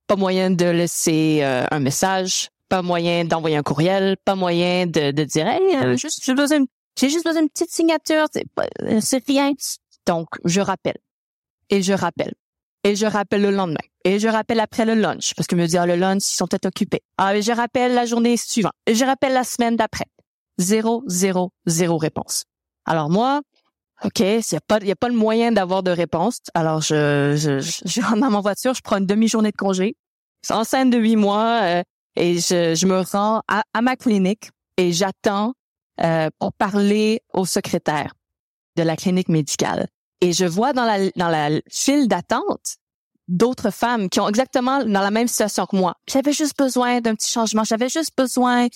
Pas 0.10 0.16
moyen 0.16 0.50
de 0.50 0.66
laisser 0.66 1.42
euh, 1.44 1.66
un 1.70 1.80
message, 1.80 2.50
pas 2.68 2.82
moyen 2.82 3.25
d'envoyer 3.25 3.58
un 3.58 3.62
courriel, 3.62 4.18
pas 4.25 4.34
moyen 4.34 4.88
de, 4.88 5.12
de 5.12 5.24
dire, 5.24 5.48
hey, 5.48 5.75
euh, 5.75 5.98
juste, 5.98 6.24
j'ai 6.25 6.34
besoin, 6.34 6.66
j'ai 7.00 7.10
juste 7.10 7.24
besoin 7.24 7.42
d'une 7.42 7.50
petite 7.51 7.70
signature, 7.70 8.25
c'est, 8.34 8.44
euh, 8.82 9.00
c'est 9.01 9.24
rien. 9.28 9.51
Donc, 10.08 10.25
je 10.46 10.62
rappelle. 10.62 10.98
Et 11.70 11.84
je 11.84 11.94
rappelle. 11.94 12.34
Et 12.84 12.96
je 12.96 13.06
rappelle 13.06 13.44
le 13.44 13.51
lendemain. 13.51 13.86
Et 14.04 14.18
je 14.18 14.28
rappelle 14.28 14.60
après 14.60 14.84
le 14.84 14.96
lunch, 14.96 15.36
parce 15.36 15.46
que 15.46 15.54
me 15.56 15.68
dire 15.68 15.86
le 15.86 15.96
lunch, 15.96 16.24
ils 16.24 16.36
sont 16.36 16.48
peut-être 16.48 16.66
occupés. 16.66 17.04
Ah, 17.20 17.36
et 17.36 17.44
je 17.44 17.51
rappelle 17.51 17.94
la 17.94 18.08
journée 18.08 18.36
suivante. 18.36 18.74
Et 18.88 18.96
je 18.96 19.06
rappelle 19.06 19.34
la 19.34 19.44
semaine 19.44 19.75
d'après. 19.75 20.06
Zéro, 20.58 21.04
zéro, 21.06 21.51
zéro 21.68 21.98
réponse. 21.98 22.46
Alors 22.86 23.12
moi, 23.12 23.42
OK, 24.03 24.20
il 24.20 24.41
n'y 24.51 24.58
a 24.58 24.62
pas, 24.65 24.79
y 24.79 24.91
a 24.91 24.96
pas 24.96 25.10
le 25.10 25.15
moyen 25.15 25.51
d'avoir 25.51 25.84
de 25.84 25.91
réponse. 25.91 26.39
Alors 26.53 26.82
je, 26.82 27.36
je, 27.36 27.60
je, 27.60 28.01
rentre 28.01 28.22
dans 28.22 28.29
ma 28.29 28.39
voiture, 28.39 28.74
je 28.74 28.82
prends 28.82 28.98
une 28.98 29.06
demi-journée 29.06 29.51
de 29.51 29.58
congé. 29.58 29.98
C'est 30.41 30.53
enceinte 30.53 30.89
de 30.89 30.98
huit 30.98 31.18
mois 31.18 31.62
euh, 31.63 31.84
et 32.15 32.39
je, 32.39 32.75
je 32.75 32.86
me 32.86 33.01
rends 33.01 33.41
à, 33.48 33.63
à 33.74 33.82
ma 33.82 33.96
clinique 33.98 34.51
et 34.77 34.94
j'attends 34.94 35.53
euh, 36.01 36.29
pour 36.39 36.53
parler 36.53 37.22
au 37.34 37.46
secrétaire 37.46 38.13
de 38.77 38.84
la 38.84 38.96
clinique 38.96 39.27
médicale. 39.27 39.88
Et 40.22 40.32
je 40.32 40.46
vois 40.46 40.72
dans 40.72 40.86
la, 40.86 41.10
dans 41.18 41.27
la 41.27 41.50
file 41.70 42.08
d'attente 42.08 42.77
d'autres 43.27 43.70
femmes 43.70 44.10
qui 44.10 44.20
ont 44.20 44.27
exactement 44.27 44.84
dans 44.84 45.01
la 45.01 45.12
même 45.12 45.27
situation 45.27 45.65
que 45.65 45.75
moi. 45.75 45.96
J'avais 46.10 46.34
juste 46.34 46.58
besoin 46.58 47.00
d'un 47.00 47.15
petit 47.15 47.32
changement. 47.32 47.63
J'avais 47.63 47.89
juste 47.89 48.12
besoin, 48.18 48.68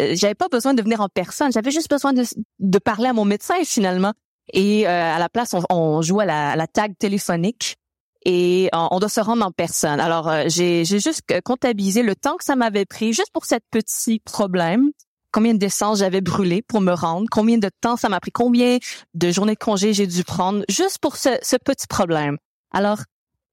euh, 0.00 0.14
j'avais 0.14 0.34
pas 0.34 0.48
besoin 0.48 0.74
de 0.74 0.82
venir 0.82 1.00
en 1.00 1.08
personne. 1.08 1.50
J'avais 1.52 1.70
juste 1.70 1.88
besoin 1.88 2.12
de, 2.12 2.24
de 2.58 2.78
parler 2.78 3.08
à 3.08 3.12
mon 3.12 3.24
médecin 3.24 3.54
finalement. 3.64 4.12
Et 4.52 4.86
euh, 4.86 4.90
à 4.90 5.18
la 5.18 5.28
place, 5.28 5.54
on, 5.54 5.62
on 5.70 6.02
joue 6.02 6.20
à 6.20 6.24
la, 6.24 6.56
la, 6.56 6.66
tag 6.66 6.94
téléphonique 6.98 7.76
et 8.24 8.68
on, 8.72 8.98
doit 8.98 9.08
se 9.08 9.20
rendre 9.20 9.44
en 9.44 9.50
personne. 9.50 10.00
Alors 10.00 10.28
euh, 10.28 10.44
j'ai 10.46 10.84
juste 10.84 11.22
comptabilisé 11.44 12.02
le 12.02 12.14
temps 12.14 12.36
que 12.36 12.44
ça 12.44 12.56
m'avait 12.56 12.84
pris 12.84 13.12
juste 13.12 13.30
pour 13.32 13.44
cette 13.44 13.64
petit 13.70 14.20
problème 14.20 14.90
combien 15.32 15.54
d'essence 15.54 15.98
j'avais 15.98 16.20
brûlé 16.20 16.62
pour 16.62 16.80
me 16.80 16.92
rendre, 16.92 17.26
combien 17.30 17.58
de 17.58 17.70
temps 17.80 17.96
ça 17.96 18.08
m'a 18.08 18.20
pris, 18.20 18.30
combien 18.30 18.78
de 19.14 19.30
journées 19.30 19.54
de 19.54 19.58
congé 19.58 19.94
j'ai 19.94 20.06
dû 20.06 20.22
prendre 20.22 20.62
juste 20.68 20.98
pour 20.98 21.16
ce, 21.16 21.30
ce 21.42 21.56
petit 21.56 21.86
problème? 21.86 22.36
Alors, 22.70 22.98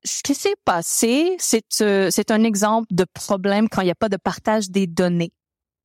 ce 0.03 0.22
qui 0.22 0.36
s'est 0.36 0.55
passé, 0.65 1.36
c'est 1.39 1.63
euh, 1.81 2.10
c'est 2.12 2.31
un 2.31 2.43
exemple 2.43 2.88
de 2.91 3.05
problème 3.13 3.67
quand 3.69 3.81
il 3.81 3.86
n'y 3.86 3.91
a 3.91 3.96
pas 3.96 4.10
de 4.10 4.17
partage 4.17 4.69
des 4.69 4.88
données. 4.88 5.31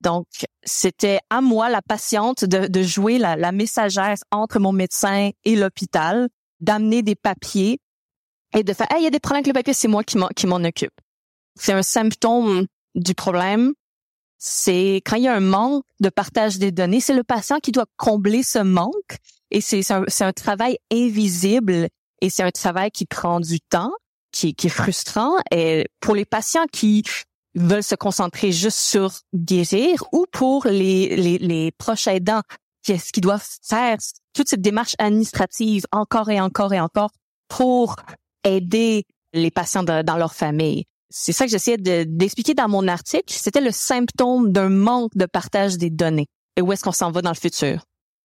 Donc, 0.00 0.26
c'était 0.64 1.20
à 1.30 1.40
moi, 1.40 1.68
la 1.68 1.82
patiente, 1.82 2.44
de, 2.44 2.82
jouer 2.82 3.18
la, 3.18 3.36
la 3.36 3.52
messagère 3.52 4.16
entre 4.30 4.58
mon 4.58 4.72
médecin 4.72 5.30
et 5.44 5.56
l'hôpital, 5.56 6.28
d'amener 6.60 7.02
des 7.02 7.14
papiers 7.14 7.78
et 8.54 8.62
de 8.62 8.72
faire, 8.72 8.86
hey, 8.90 9.00
il 9.00 9.04
y 9.04 9.06
a 9.06 9.10
des 9.10 9.20
problèmes 9.20 9.40
avec 9.40 9.48
le 9.48 9.52
papier, 9.52 9.74
c'est 9.74 9.88
moi 9.88 10.04
qui 10.04 10.46
m'en 10.46 10.56
occupe. 10.56 10.94
C'est 11.58 11.72
un 11.72 11.82
symptôme 11.82 12.66
du 12.94 13.14
problème 13.14 13.72
c'est 14.46 14.96
quand 15.06 15.16
il 15.16 15.22
y 15.22 15.28
a 15.28 15.34
un 15.34 15.40
manque 15.40 15.84
de 16.00 16.10
partage 16.10 16.58
des 16.58 16.70
données, 16.70 17.00
c'est 17.00 17.14
le 17.14 17.24
patient 17.24 17.60
qui 17.60 17.72
doit 17.72 17.86
combler 17.96 18.42
ce 18.42 18.58
manque 18.58 19.16
et 19.50 19.62
c'est 19.62 19.90
un, 19.90 20.04
un, 20.20 20.32
travail 20.32 20.76
invisible 20.92 21.88
et 22.20 22.28
c'est 22.28 22.42
un 22.42 22.50
travail 22.50 22.90
qui 22.90 23.06
prend 23.06 23.40
du 23.40 23.60
temps, 23.60 23.92
qui, 24.32 24.54
qui 24.54 24.66
est 24.66 24.70
frustrant 24.70 25.36
et 25.50 25.86
pour 25.98 26.14
les 26.14 26.26
patients 26.26 26.66
qui 26.70 27.04
veulent 27.54 27.82
se 27.82 27.94
concentrer 27.94 28.52
juste 28.52 28.78
sur 28.78 29.12
guérir 29.34 30.04
ou 30.12 30.26
pour 30.32 30.66
les, 30.66 31.16
les, 31.16 31.38
les 31.38 31.72
proches 31.72 32.06
aidants 32.06 32.42
qui, 32.82 32.96
qui 33.12 33.20
doivent 33.20 33.46
faire? 33.62 33.98
Toute 34.32 34.48
cette 34.48 34.62
démarche 34.62 34.94
administrative 34.98 35.84
encore 35.92 36.30
et 36.30 36.40
encore 36.40 36.72
et 36.72 36.80
encore 36.80 37.10
pour 37.48 37.96
aider 38.42 39.04
les 39.32 39.50
patients 39.50 39.82
dans 39.84 40.16
leur 40.16 40.34
famille 40.34 40.84
c'est 41.16 41.32
ça 41.32 41.44
que 41.44 41.50
j'essayais 41.52 41.78
d'expliquer 41.78 42.54
dans 42.54 42.68
mon 42.68 42.88
article. 42.88 43.22
C'était 43.28 43.60
le 43.60 43.70
symptôme 43.70 44.50
d'un 44.50 44.68
manque 44.68 45.12
de 45.14 45.26
partage 45.26 45.78
des 45.78 45.88
données. 45.88 46.26
Et 46.56 46.60
où 46.60 46.72
est-ce 46.72 46.82
qu'on 46.82 46.90
s'en 46.90 47.12
va 47.12 47.22
dans 47.22 47.30
le 47.30 47.36
futur? 47.36 47.84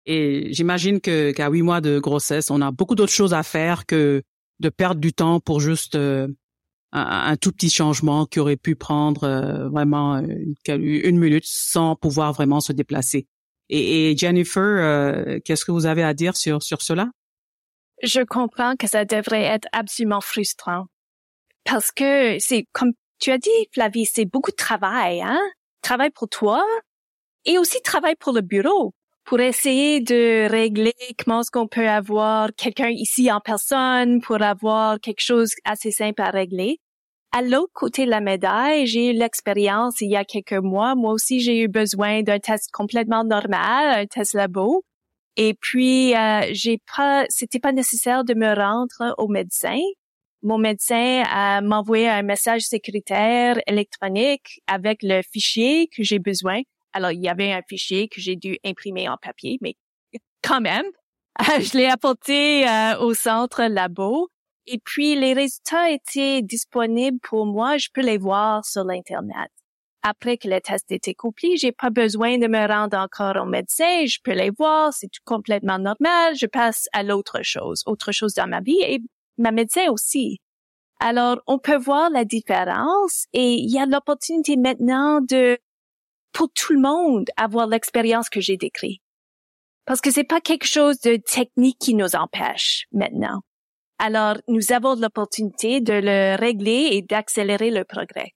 Et 0.05 0.53
j'imagine 0.53 1.01
qu'à 1.01 1.49
huit 1.49 1.63
mois 1.63 1.81
de 1.81 1.97
grossesse, 1.97 2.51
on 2.51 2.61
a 2.61 2.69
beaucoup 2.71 2.93
d'autres 2.93 3.11
choses 3.11 3.33
à 3.33 3.41
faire 3.41 3.87
que 3.87 4.21
de 4.59 4.69
perdre 4.69 5.01
du 5.01 5.11
temps 5.11 5.39
pour 5.39 5.59
juste 5.59 5.95
euh, 5.95 6.27
un, 6.91 7.35
tout 7.35 7.51
petit 7.51 7.69
changement 7.69 8.25
qui 8.25 8.39
aurait 8.39 8.57
pu 8.57 8.75
prendre 8.75 9.23
euh, 9.23 9.69
vraiment 9.69 10.17
une, 10.17 10.55
une, 10.67 11.19
minute 11.19 11.45
sans 11.45 11.95
pouvoir 11.95 12.33
vraiment 12.33 12.59
se 12.59 12.71
déplacer. 12.71 13.27
Et, 13.69 14.11
et 14.11 14.17
Jennifer, 14.17 14.63
euh, 14.63 15.39
qu'est-ce 15.43 15.65
que 15.65 15.71
vous 15.71 15.85
avez 15.85 16.03
à 16.03 16.13
dire 16.13 16.37
sur 16.37 16.63
sur 16.63 16.81
cela? 16.81 17.09
Je 18.03 18.21
comprends 18.21 18.75
que 18.75 18.87
ça 18.87 19.05
devrait 19.05 19.43
être 19.43 19.67
absolument 19.73 20.21
frustrant 20.21 20.85
parce 21.65 21.91
que 21.91 22.37
c'est 22.39 22.65
comme 22.71 22.93
tu 23.19 23.31
as 23.31 23.37
dit, 23.37 23.49
Flavie, 23.73 24.05
c'est 24.05 24.25
beaucoup 24.25 24.51
de 24.51 24.55
travail, 24.55 25.21
hein? 25.21 25.39
Travail 25.81 26.11
pour 26.11 26.29
toi 26.29 26.63
et 27.45 27.57
aussi 27.57 27.81
travail 27.81 28.15
pour 28.19 28.33
le 28.33 28.41
bureau 28.41 28.93
pour 29.27 29.41
essayer 29.41 29.99
de 29.99 30.49
régler 30.49 30.93
comment 31.19 31.41
est-ce 31.41 31.51
qu'on 31.51 31.67
peut 31.67 31.89
avoir 31.89 32.49
quelqu'un 32.55 32.89
ici 32.89 33.29
en 33.29 33.41
personne 33.41 34.21
pour 34.21 34.41
avoir 34.41 35.01
quelque 35.01 35.19
chose 35.19 35.51
assez 35.65 35.91
simple 35.91 36.21
à 36.21 36.29
régler. 36.29 36.79
À 37.33 37.41
l'autre 37.41 37.73
côté 37.73 38.05
de 38.05 38.09
la 38.09 38.21
médaille, 38.21 38.87
j'ai 38.87 39.11
eu 39.11 39.13
l'expérience 39.13 39.99
il 39.99 40.11
y 40.11 40.15
a 40.15 40.23
quelques 40.23 40.53
mois. 40.53 40.95
Moi 40.95 41.11
aussi, 41.11 41.41
j'ai 41.41 41.59
eu 41.59 41.67
besoin 41.67 42.23
d'un 42.23 42.39
test 42.39 42.71
complètement 42.71 43.25
normal, 43.25 43.99
un 43.99 44.05
test 44.05 44.33
labo. 44.33 44.85
Et 45.35 45.53
puis, 45.59 46.15
euh, 46.15 46.47
j'ai 46.53 46.79
pas, 46.95 47.25
c'était 47.27 47.59
pas 47.59 47.73
nécessaire 47.73 48.23
de 48.23 48.33
me 48.33 48.55
rendre 48.55 49.13
au 49.17 49.27
médecin 49.27 49.77
mon 50.43 50.57
médecin 50.59 51.23
a 51.29 51.61
m'envoyé 51.61 52.07
un 52.07 52.21
message 52.21 52.61
sécuritaire 52.61 53.59
électronique 53.67 54.61
avec 54.67 54.99
le 55.01 55.21
fichier 55.21 55.87
que 55.87 56.03
j'ai 56.03 56.19
besoin. 56.19 56.61
Alors, 56.97 57.11
il 57.11 57.21
y 57.21 57.29
avait 57.29 57.51
un 57.53 57.61
fichier 57.61 58.07
que 58.07 58.19
j'ai 58.19 58.35
dû 58.35 58.57
imprimer 58.65 59.07
en 59.07 59.17
papier, 59.17 59.59
mais 59.61 59.75
quand 60.41 60.61
même, 60.61 60.85
je 61.61 61.77
l'ai 61.77 61.85
apporté 61.85 62.67
euh, 62.67 62.97
au 62.97 63.13
centre 63.13 63.61
labo. 63.65 64.29
Et 64.65 64.79
puis, 64.83 65.15
les 65.15 65.33
résultats 65.33 65.91
étaient 65.91 66.41
disponibles 66.41 67.19
pour 67.21 67.45
moi. 67.45 67.77
Je 67.77 67.89
peux 67.93 68.01
les 68.01 68.17
voir 68.17 68.65
sur 68.65 68.83
l'Internet. 68.83 69.51
Après 70.01 70.37
que 70.37 70.47
le 70.47 70.59
test 70.59 70.91
était 70.91 71.11
accompli, 71.11 71.57
j'ai 71.57 71.71
pas 71.71 71.91
besoin 71.91 72.39
de 72.39 72.47
me 72.47 72.67
rendre 72.67 72.97
encore 72.97 73.35
au 73.43 73.45
médecin. 73.45 74.07
Je 74.07 74.17
peux 74.23 74.33
les 74.33 74.49
voir. 74.49 74.91
C'est 74.91 75.09
tout 75.09 75.21
complètement 75.23 75.77
normal. 75.77 76.33
Je 76.35 76.47
passe 76.47 76.87
à 76.93 77.03
l'autre 77.03 77.43
chose, 77.43 77.83
autre 77.85 78.11
chose 78.11 78.33
dans 78.33 78.47
ma 78.47 78.61
vie. 78.61 78.81
Et 78.81 79.01
ma 79.37 79.51
médecin 79.51 79.91
aussi. 79.91 80.39
Alors, 80.99 81.43
on 81.45 81.59
peut 81.59 81.77
voir 81.77 82.09
la 82.09 82.25
différence 82.25 83.27
et 83.33 83.53
il 83.53 83.69
y 83.71 83.77
a 83.77 83.85
l'opportunité 83.85 84.57
maintenant 84.57 85.21
de, 85.21 85.59
pour 86.37 86.49
tout 86.53 86.71
le 86.71 86.79
monde, 86.79 87.25
avoir 87.35 87.65
l'expérience 87.65 88.29
que 88.29 88.41
j'ai 88.41 88.57
décrite. 88.57 89.01
Parce 89.85 90.01
que 90.01 90.11
c'est 90.11 90.23
pas 90.23 90.39
quelque 90.39 90.67
chose 90.67 90.99
de 90.99 91.15
technique 91.15 91.79
qui 91.79 91.95
nous 91.95 92.15
empêche 92.15 92.85
maintenant. 92.91 93.41
Alors, 93.97 94.37
nous 94.47 94.71
avons 94.71 94.93
l'opportunité 94.93 95.81
de 95.81 95.93
le 95.93 96.35
régler 96.39 96.89
et 96.91 97.01
d'accélérer 97.01 97.71
le 97.71 97.83
progrès. 97.85 98.35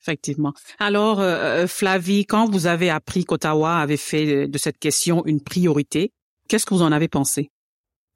Effectivement. 0.00 0.54
Alors, 0.78 1.20
euh, 1.20 1.64
euh, 1.64 1.66
Flavie, 1.66 2.24
quand 2.24 2.50
vous 2.50 2.66
avez 2.66 2.88
appris 2.88 3.26
qu'Ottawa 3.26 3.80
avait 3.80 3.98
fait 3.98 4.48
de 4.48 4.58
cette 4.58 4.78
question 4.78 5.22
une 5.26 5.42
priorité, 5.42 6.12
qu'est-ce 6.48 6.64
que 6.64 6.72
vous 6.72 6.82
en 6.82 6.92
avez 6.92 7.08
pensé? 7.08 7.50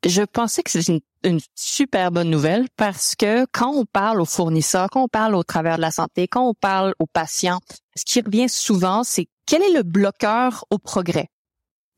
Je 0.04 0.22
pensais 0.22 0.62
que 0.62 0.70
c'était 0.70 1.02
une, 1.24 1.40
super 1.54 2.10
bonne 2.10 2.30
nouvelle 2.30 2.68
parce 2.76 3.14
que 3.14 3.44
quand 3.52 3.70
on 3.70 3.84
parle 3.84 4.22
aux 4.22 4.26
fournisseurs, 4.26 4.88
quand 4.90 5.04
on 5.04 5.08
parle 5.08 5.34
au 5.34 5.42
travers 5.42 5.76
de 5.76 5.82
la 5.82 5.90
santé, 5.90 6.26
quand 6.26 6.48
on 6.48 6.54
parle 6.54 6.94
aux 6.98 7.06
patients, 7.06 7.60
ce 7.94 8.04
qui 8.06 8.20
revient 8.22 8.48
souvent, 8.48 9.04
c'est 9.04 9.26
quel 9.46 9.62
est 9.62 9.74
le 9.74 9.82
bloqueur 9.82 10.64
au 10.70 10.78
progrès? 10.78 11.28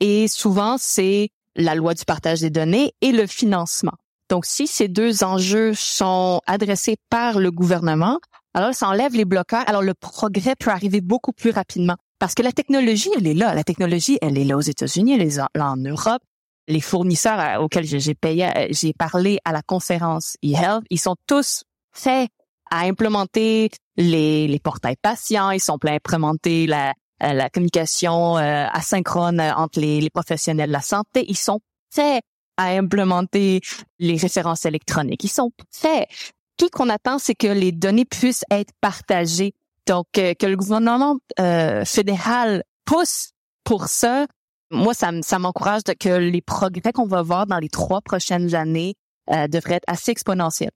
Et 0.01 0.27
souvent, 0.27 0.77
c'est 0.79 1.31
la 1.55 1.77
loi 1.77 1.95
du 1.95 2.05
partage 2.05 2.41
des 2.41 2.51
données 2.51 2.93
et 3.03 3.13
le 3.13 3.29
financement. 3.29 3.93
Donc, 4.29 4.47
si 4.47 4.67
ces 4.67 4.89
deux 4.89 5.23
enjeux 5.23 5.75
sont 5.75 6.41
adressés 6.47 6.97
par 7.09 7.39
le 7.39 7.53
gouvernement, 7.53 8.19
alors 8.55 8.75
ça 8.75 8.89
enlève 8.89 9.15
les 9.15 9.25
bloqueurs. 9.25 9.63
Alors, 9.69 9.83
le 9.83 9.95
progrès 9.95 10.57
peut 10.57 10.71
arriver 10.71 11.01
beaucoup 11.01 11.33
plus 11.33 11.51
rapidement. 11.51 11.97
Parce 12.19 12.35
que 12.35 12.43
la 12.43 12.53
technologie, 12.53 13.11
elle 13.17 13.27
est 13.27 13.35
là. 13.35 13.55
La 13.55 13.63
technologie, 13.65 14.19
elle 14.23 14.39
est 14.39 14.45
là 14.45 14.57
aux 14.57 14.63
États-Unis, 14.63 15.15
elle 15.15 15.23
est 15.23 15.37
là 15.37 15.71
en 15.71 15.77
Europe. 15.77 16.23
Les 16.69 16.81
fournisseurs 16.81 17.41
euh, 17.41 17.63
auxquels 17.63 17.87
j'ai 17.87 18.15
payé, 18.15 18.47
euh, 18.47 18.69
j'ai 18.71 18.93
parlé 18.93 19.39
à 19.45 19.53
la 19.53 19.63
conférence 19.63 20.37
eHealth, 20.43 20.85
ils 20.91 21.01
sont 21.01 21.17
tous 21.27 21.65
faits 21.93 22.31
à 22.71 22.81
implémenter 22.81 23.71
les, 23.97 24.49
les 24.49 24.59
portails 24.59 24.97
patients, 25.01 25.51
ils 25.51 25.61
sont 25.61 25.79
prêts 25.79 25.91
à 25.91 25.95
implémenter 25.95 26.67
la, 26.67 26.95
euh, 27.23 27.33
la 27.33 27.51
communication 27.51 28.37
asynchrone 28.37 29.41
entre 29.41 29.81
les, 29.81 30.01
les 30.01 30.11
professionnels 30.11 30.69
de 30.69 30.73
la 30.73 30.81
santé. 30.81 31.25
Ils 31.29 31.37
sont 31.37 31.61
faits 31.93 32.23
à 32.57 32.69
implémenter 32.69 33.61
les 33.99 34.17
références 34.17 34.65
électroniques. 34.65 35.25
Ils 35.25 35.29
sont 35.29 35.51
faits. 35.71 36.09
Tout 36.57 36.69
qu'on 36.71 36.89
attend, 36.89 37.19
c'est 37.19 37.35
que 37.35 37.49
les 37.49 37.73
données 37.73 38.05
puissent 38.05 38.45
être 38.51 38.73
partagées 38.81 39.55
donc, 39.87 40.07
euh, 40.19 40.35
que 40.35 40.47
le 40.47 40.57
gouvernement 40.57 41.19
euh, 41.41 41.85
fédéral 41.85 42.63
pousse 42.85 43.33
pour 43.65 43.87
ça, 43.87 44.27
moi, 44.73 44.95
ça, 44.95 45.11
ça 45.23 45.39
m'encourage 45.39 45.83
que 45.99 46.09
les 46.09 46.41
progrès 46.41 46.93
qu'on 46.93 47.07
va 47.07 47.23
voir 47.23 47.47
dans 47.47 47.59
les 47.59 47.69
trois 47.69 48.01
prochaines 48.01 48.55
années 48.55 48.95
euh, 49.31 49.47
devraient 49.47 49.77
être 49.77 49.85
assez 49.87 50.11
exponentiels. 50.11 50.73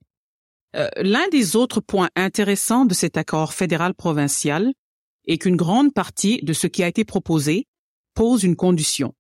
L'un 0.98 1.26
des 1.28 1.56
autres 1.56 1.80
points 1.80 2.10
intéressants 2.16 2.84
de 2.84 2.92
cet 2.92 3.16
accord 3.16 3.54
fédéral-provincial 3.54 4.74
est 5.26 5.38
qu'une 5.38 5.56
grande 5.56 5.94
partie 5.94 6.38
de 6.42 6.52
ce 6.52 6.66
qui 6.66 6.82
a 6.82 6.88
été 6.88 7.06
proposé 7.06 7.66
pose 8.12 8.44
une 8.44 8.56
condition, 8.56 9.14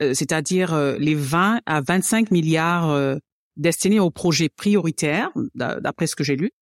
c'est-à-dire 0.00 0.74
les 0.98 1.14
20 1.14 1.60
à 1.66 1.80
25 1.82 2.30
milliards 2.30 3.18
destinés 3.56 4.00
aux 4.00 4.10
projets 4.10 4.48
prioritaires, 4.48 5.30
d'après 5.54 6.06
ce 6.06 6.16
que 6.16 6.24
j'ai 6.24 6.36
lu, 6.36 6.52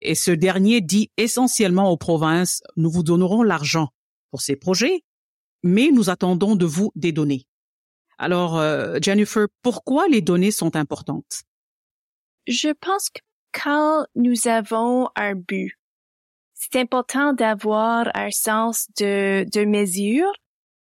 et 0.00 0.14
ce 0.14 0.30
dernier 0.30 0.80
dit 0.80 1.10
essentiellement 1.16 1.90
aux 1.90 1.96
provinces, 1.96 2.62
nous 2.76 2.90
vous 2.90 3.02
donnerons 3.02 3.42
l'argent 3.42 3.88
pour 4.30 4.40
ces 4.40 4.56
projets, 4.56 5.02
mais 5.62 5.90
nous 5.92 6.10
attendons 6.10 6.56
de 6.56 6.66
vous 6.66 6.92
des 6.94 7.12
données. 7.12 7.46
Alors, 8.18 8.58
euh, 8.58 8.98
Jennifer, 9.00 9.46
pourquoi 9.62 10.08
les 10.08 10.20
données 10.20 10.50
sont 10.50 10.76
importantes? 10.76 11.42
Je 12.46 12.70
pense 12.70 13.10
que 13.10 13.20
quand 13.52 14.06
nous 14.14 14.48
avons 14.48 15.08
un 15.14 15.34
but, 15.34 15.78
c'est 16.54 16.76
important 16.76 17.32
d'avoir 17.32 18.10
un 18.14 18.30
sens 18.30 18.88
de, 18.98 19.46
de 19.52 19.64
mesure 19.64 20.32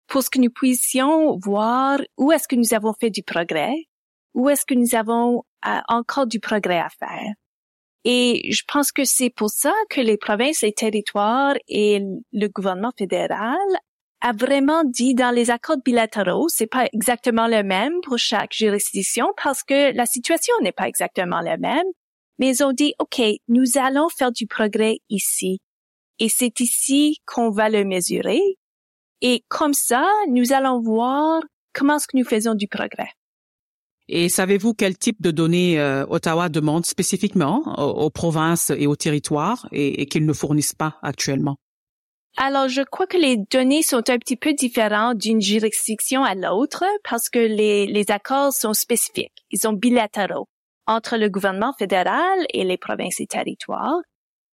pour 0.08 0.24
que 0.30 0.40
nous 0.40 0.52
puissions 0.52 1.38
voir 1.40 2.00
où 2.18 2.32
est-ce 2.32 2.48
que 2.48 2.56
nous 2.56 2.74
avons 2.74 2.94
fait 2.94 3.10
du 3.10 3.24
progrès, 3.24 3.88
où 4.36 4.50
est-ce 4.50 4.66
que 4.66 4.76
nous 4.76 4.94
avons 4.94 5.44
euh, 5.66 5.80
encore 5.88 6.28
du 6.28 6.40
progrès 6.40 6.80
à 6.80 6.90
faire. 6.90 7.34
Et 8.04 8.52
je 8.52 8.64
pense 8.68 8.92
que 8.92 9.06
c'est 9.06 9.30
pour 9.30 9.50
ça 9.50 9.74
que 9.90 10.02
les 10.02 10.18
provinces, 10.18 10.62
les 10.62 10.74
territoires 10.74 11.56
et 11.70 12.02
le 12.34 12.48
gouvernement 12.48 12.92
fédéral 12.98 13.58
a 14.24 14.32
vraiment 14.32 14.86
dit 14.86 15.16
dans 15.16 15.32
les 15.32 15.52
accords 15.52 15.82
bilatéraux, 15.84 16.48
c'est 16.48 16.66
pas 16.66 16.88
exactement 16.94 17.46
le 17.46 17.62
même 17.62 17.94
pour 18.04 18.18
chaque 18.18 18.54
juridiction 18.54 19.28
parce 19.44 19.64
que 19.64 19.94
la 19.96 20.06
situation 20.06 20.54
n'est 20.62 20.72
pas 20.72 20.88
exactement 20.88 21.42
la 21.42 21.58
même, 21.58 21.86
mais 22.40 22.56
ils 22.56 22.64
ont 22.64 22.72
dit, 22.72 22.94
OK, 23.00 23.22
nous 23.50 23.78
allons 23.78 24.08
faire 24.08 24.32
du 24.32 24.48
progrès 24.48 25.00
ici. 25.10 25.60
Et 26.20 26.30
c'est 26.30 26.62
ici 26.62 27.18
qu'on 27.26 27.52
va 27.52 27.70
le 27.70 27.84
mesurer. 27.84 28.40
Et 29.20 29.44
comme 29.50 29.74
ça, 29.74 30.10
nous 30.30 30.54
allons 30.54 30.80
voir 30.80 31.42
comment 31.74 31.98
est-ce 31.98 32.08
que 32.08 32.18
nous 32.18 32.26
faisons 32.26 32.56
du 32.56 32.70
progrès. 32.70 33.10
Et 34.08 34.30
savez-vous 34.30 34.74
quel 34.74 34.98
type 34.98 35.22
de 35.22 35.32
données 35.32 35.80
euh, 35.80 36.06
Ottawa 36.08 36.48
demande 36.48 36.86
spécifiquement 36.86 37.62
aux, 37.78 38.10
provinces 38.10 38.70
et 38.70 38.88
aux 38.88 38.96
territoires 38.96 39.68
et, 39.74 40.02
et 40.02 40.06
qu'ils 40.06 40.26
ne 40.26 40.34
fournissent 40.34 40.76
pas 40.76 40.98
actuellement? 41.02 41.58
Alors, 42.38 42.68
je 42.68 42.82
crois 42.82 43.06
que 43.06 43.18
les 43.18 43.38
données 43.38 43.84
sont 43.84 44.10
un 44.10 44.18
petit 44.18 44.36
peu 44.36 44.54
différentes 44.54 45.18
d'une 45.18 45.42
juridiction 45.42 46.24
à 46.24 46.34
l'autre 46.34 46.84
parce 47.04 47.30
que 47.30 47.40
les, 47.40 47.86
les 47.86 48.12
accords 48.12 48.54
sont 48.54 48.74
spécifiques. 48.74 49.46
Ils 49.52 49.60
sont 49.60 49.74
bilatéraux 49.74 50.48
entre 50.88 51.18
le 51.18 51.30
gouvernement 51.30 51.74
fédéral 51.74 52.40
et 52.52 52.64
les 52.64 52.78
provinces 52.78 53.20
et 53.20 53.28
territoires. 53.28 54.00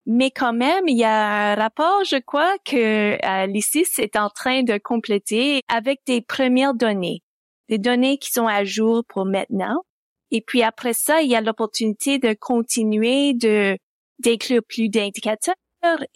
Mais 0.06 0.30
quand 0.30 0.52
même, 0.52 0.88
il 0.88 0.98
y 0.98 1.04
a 1.04 1.52
un 1.52 1.54
rapport, 1.54 2.04
je 2.04 2.16
crois, 2.16 2.56
que 2.64 3.16
euh, 3.24 3.46
l'ICIS 3.46 3.98
est 3.98 4.16
en 4.16 4.28
train 4.28 4.62
de 4.62 4.78
compléter 4.78 5.62
avec 5.68 6.00
des 6.06 6.20
premières 6.20 6.74
données 6.74 7.22
des 7.70 7.78
données 7.78 8.18
qui 8.18 8.32
sont 8.32 8.48
à 8.48 8.64
jour 8.64 9.04
pour 9.08 9.24
maintenant. 9.24 9.84
Et 10.32 10.42
puis 10.42 10.62
après 10.62 10.92
ça, 10.92 11.22
il 11.22 11.30
y 11.30 11.36
a 11.36 11.40
l'opportunité 11.40 12.18
de 12.18 12.34
continuer 12.34 13.32
de 13.32 13.78
d'inclure 14.18 14.62
plus 14.68 14.90
d'indicateurs 14.90 15.54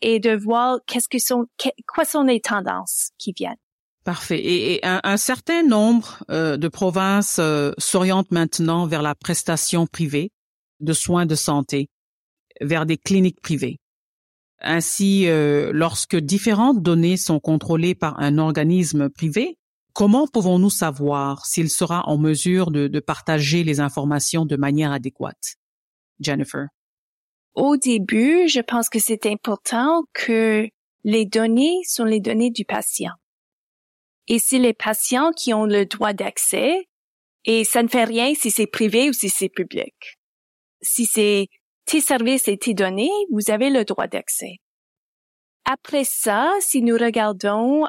et 0.02 0.20
de 0.20 0.36
voir 0.36 0.78
qu'est-ce 0.86 1.08
que 1.08 1.18
sont 1.18 1.46
quoi 1.86 2.04
sont 2.04 2.22
les 2.22 2.40
tendances 2.40 3.10
qui 3.18 3.32
viennent. 3.36 3.56
Parfait. 4.04 4.40
Et, 4.44 4.80
un, 4.82 5.16
certain 5.16 5.62
nombre 5.62 6.22
euh, 6.30 6.58
de 6.58 6.68
provinces 6.68 7.38
euh, 7.38 7.72
s'orientent 7.78 8.30
maintenant 8.32 8.86
vers 8.86 9.00
la 9.00 9.14
prestation 9.14 9.86
privée 9.86 10.30
de 10.80 10.92
soins 10.92 11.24
de 11.24 11.34
santé, 11.34 11.88
vers 12.60 12.84
des 12.84 12.98
cliniques 12.98 13.40
privées. 13.40 13.78
Ainsi, 14.60 15.26
euh, 15.26 15.70
lorsque 15.72 16.16
différentes 16.16 16.82
données 16.82 17.16
sont 17.16 17.40
contrôlées 17.40 17.94
par 17.94 18.18
un 18.20 18.36
organisme 18.36 19.08
privé, 19.08 19.56
Comment 19.94 20.26
pouvons-nous 20.26 20.70
savoir 20.70 21.46
s'il 21.46 21.70
sera 21.70 22.08
en 22.08 22.18
mesure 22.18 22.72
de, 22.72 22.98
partager 22.98 23.62
les 23.62 23.78
informations 23.78 24.44
de 24.44 24.56
manière 24.56 24.90
adéquate? 24.90 25.54
Jennifer. 26.18 26.66
Au 27.54 27.76
début, 27.76 28.48
je 28.48 28.60
pense 28.60 28.88
que 28.88 28.98
c'est 28.98 29.26
important 29.26 30.04
que 30.12 30.68
les 31.04 31.24
données 31.24 31.78
sont 31.86 32.04
les 32.04 32.20
données 32.20 32.50
du 32.50 32.64
patient. 32.64 33.12
Et 34.26 34.38
c'est 34.38 34.58
les 34.58 34.72
patients 34.72 35.32
qui 35.32 35.52
ont 35.52 35.66
le 35.66 35.86
droit 35.86 36.12
d'accès, 36.12 36.88
et 37.44 37.64
ça 37.64 37.82
ne 37.82 37.88
fait 37.88 38.04
rien 38.04 38.34
si 38.34 38.50
c'est 38.50 38.66
privé 38.66 39.10
ou 39.10 39.12
si 39.12 39.28
c'est 39.28 39.50
public. 39.50 39.94
Si 40.80 41.04
c'est 41.04 41.48
tes 41.84 42.00
services 42.00 42.48
et 42.48 42.56
tes 42.56 42.74
données, 42.74 43.10
vous 43.30 43.50
avez 43.50 43.70
le 43.70 43.84
droit 43.84 44.06
d'accès. 44.06 44.56
Après 45.66 46.04
ça, 46.04 46.50
si 46.60 46.82
nous 46.82 46.96
regardons 46.96 47.84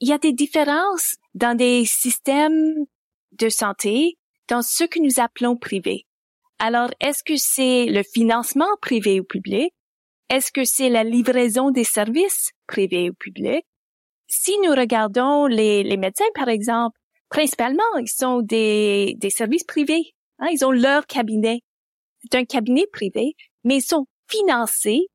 il 0.00 0.08
y 0.08 0.12
a 0.12 0.18
des 0.18 0.32
différences 0.32 1.16
dans 1.34 1.56
des 1.56 1.84
systèmes 1.86 2.74
de 3.32 3.48
santé 3.48 4.18
dans 4.48 4.62
ce 4.62 4.84
que 4.84 5.00
nous 5.00 5.20
appelons 5.20 5.56
privé. 5.56 6.06
Alors, 6.58 6.90
est-ce 7.00 7.22
que 7.22 7.36
c'est 7.36 7.86
le 7.86 8.02
financement 8.02 8.76
privé 8.80 9.20
ou 9.20 9.24
public? 9.24 9.72
Est-ce 10.28 10.50
que 10.50 10.64
c'est 10.64 10.88
la 10.88 11.04
livraison 11.04 11.70
des 11.70 11.84
services 11.84 12.50
privés 12.66 13.10
ou 13.10 13.14
publics? 13.14 13.66
Si 14.28 14.58
nous 14.64 14.72
regardons 14.72 15.46
les, 15.46 15.96
médecins, 15.96 16.24
par 16.34 16.48
exemple, 16.48 16.98
principalement, 17.28 17.84
ils 18.00 18.08
sont 18.08 18.40
des, 18.40 19.14
des 19.18 19.30
services 19.30 19.64
privés. 19.64 20.14
Hein, 20.38 20.48
ils 20.52 20.64
ont 20.64 20.72
leur 20.72 21.06
cabinet. 21.06 21.60
C'est 22.22 22.38
un 22.38 22.44
cabinet 22.44 22.86
privé, 22.92 23.34
mais 23.64 23.76
ils 23.76 23.84
sont 23.84 24.06
financés 24.28 25.06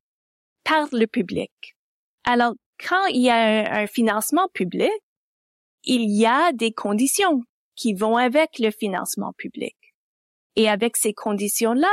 par 0.64 0.88
le 0.92 1.06
public. 1.06 1.50
Alors, 2.24 2.54
quand 2.88 3.06
il 3.06 3.22
y 3.22 3.30
a 3.30 3.80
un, 3.80 3.86
financement 3.86 4.48
public, 4.52 4.90
il 5.84 6.10
y 6.10 6.26
a 6.26 6.52
des 6.52 6.72
conditions 6.72 7.42
qui 7.74 7.94
vont 7.94 8.16
avec 8.16 8.58
le 8.58 8.70
financement 8.70 9.32
public. 9.36 9.76
Et 10.56 10.68
avec 10.68 10.96
ces 10.96 11.14
conditions-là, 11.14 11.88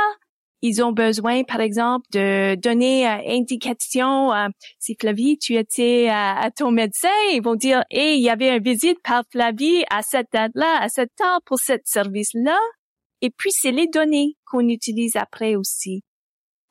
ils 0.62 0.82
ont 0.82 0.92
besoin, 0.92 1.42
par 1.44 1.60
exemple, 1.60 2.06
de 2.12 2.54
donner 2.56 3.08
euh, 3.08 3.16
indication. 3.26 4.32
Euh, 4.32 4.48
si 4.78 4.94
Flavie, 5.00 5.38
tu 5.38 5.56
étais 5.56 6.08
à, 6.10 6.50
ton 6.54 6.70
médecin, 6.70 7.08
ils 7.32 7.42
vont 7.42 7.54
dire, 7.54 7.82
et 7.90 8.14
il 8.14 8.20
y 8.20 8.28
avait 8.28 8.56
une 8.56 8.62
visite 8.62 8.98
par 9.02 9.24
Flavie 9.30 9.84
à 9.90 10.02
cette 10.02 10.28
date-là, 10.32 10.80
à 10.80 10.88
cette 10.88 11.14
temps 11.16 11.40
pour 11.46 11.58
ce 11.58 11.72
service-là. 11.84 12.58
Et 13.22 13.30
puis, 13.30 13.52
c'est 13.52 13.72
les 13.72 13.86
données 13.86 14.36
qu'on 14.44 14.68
utilise 14.68 15.16
après 15.16 15.56
aussi. 15.56 16.02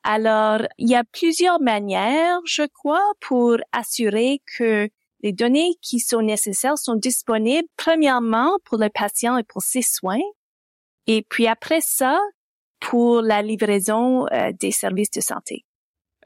Alors, 0.04 0.60
il 0.78 0.88
y 0.88 0.94
a 0.94 1.04
plusieurs 1.04 1.60
manières, 1.60 2.38
je 2.46 2.62
crois, 2.62 3.04
pour 3.20 3.56
assurer 3.72 4.40
que 4.56 4.88
les 5.22 5.32
données 5.32 5.74
qui 5.82 5.98
sont 6.00 6.22
nécessaires 6.22 6.78
sont 6.78 6.94
disponibles, 6.94 7.68
premièrement, 7.76 8.56
pour 8.64 8.78
le 8.78 8.88
patient 8.88 9.36
et 9.36 9.42
pour 9.42 9.62
ses 9.62 9.82
soins, 9.82 10.20
et 11.16 11.26
puis 11.28 11.46
après 11.48 11.80
ça, 11.80 12.20
pour 12.80 13.20
la 13.20 13.42
livraison 13.42 14.26
euh, 14.28 14.52
des 14.58 14.70
services 14.70 15.10
de 15.10 15.20
santé. 15.20 15.64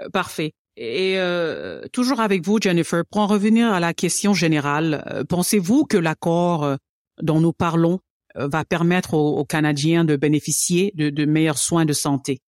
Euh, 0.00 0.08
parfait. 0.10 0.52
Et 0.76 1.14
euh, 1.18 1.86
toujours 1.92 2.20
avec 2.20 2.44
vous, 2.44 2.58
Jennifer, 2.60 3.02
pour 3.10 3.22
en 3.22 3.26
revenir 3.26 3.72
à 3.72 3.80
la 3.80 3.94
question 3.94 4.34
générale, 4.34 5.24
pensez-vous 5.28 5.84
que 5.84 5.96
l'accord 5.96 6.76
dont 7.22 7.40
nous 7.40 7.52
parlons 7.52 8.00
va 8.34 8.64
permettre 8.64 9.14
aux, 9.14 9.44
Canadiens 9.44 10.04
de 10.04 10.16
bénéficier 10.16 10.92
de, 10.96 11.10
de 11.10 11.24
meilleurs 11.24 11.58
soins 11.58 11.84
de 11.84 11.92
santé? 11.92 12.40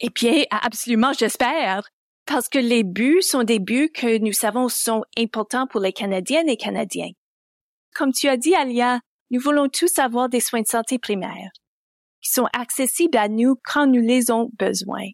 Eh 0.00 0.08
bien, 0.08 0.44
absolument, 0.50 1.12
j'espère. 1.12 1.86
Parce 2.24 2.48
que 2.48 2.58
les 2.58 2.84
buts 2.84 3.20
sont 3.20 3.42
des 3.42 3.58
buts 3.58 3.90
que 3.94 4.18
nous 4.18 4.32
savons 4.32 4.70
sont 4.70 5.04
importants 5.18 5.66
pour 5.66 5.80
les 5.80 5.92
Canadiennes 5.92 6.48
et 6.48 6.56
Canadiens. 6.56 7.10
Comme 7.94 8.12
tu 8.12 8.28
as 8.28 8.38
dit, 8.38 8.54
Alia, 8.54 9.00
nous 9.30 9.40
voulons 9.40 9.68
tous 9.68 9.98
avoir 9.98 10.28
des 10.28 10.40
soins 10.40 10.62
de 10.62 10.66
santé 10.66 10.98
primaires 10.98 11.50
qui 12.22 12.30
sont 12.30 12.48
accessibles 12.52 13.18
à 13.18 13.28
nous 13.28 13.56
quand 13.64 13.86
nous 13.86 14.00
les 14.00 14.30
avons 14.30 14.50
besoin. 14.58 15.04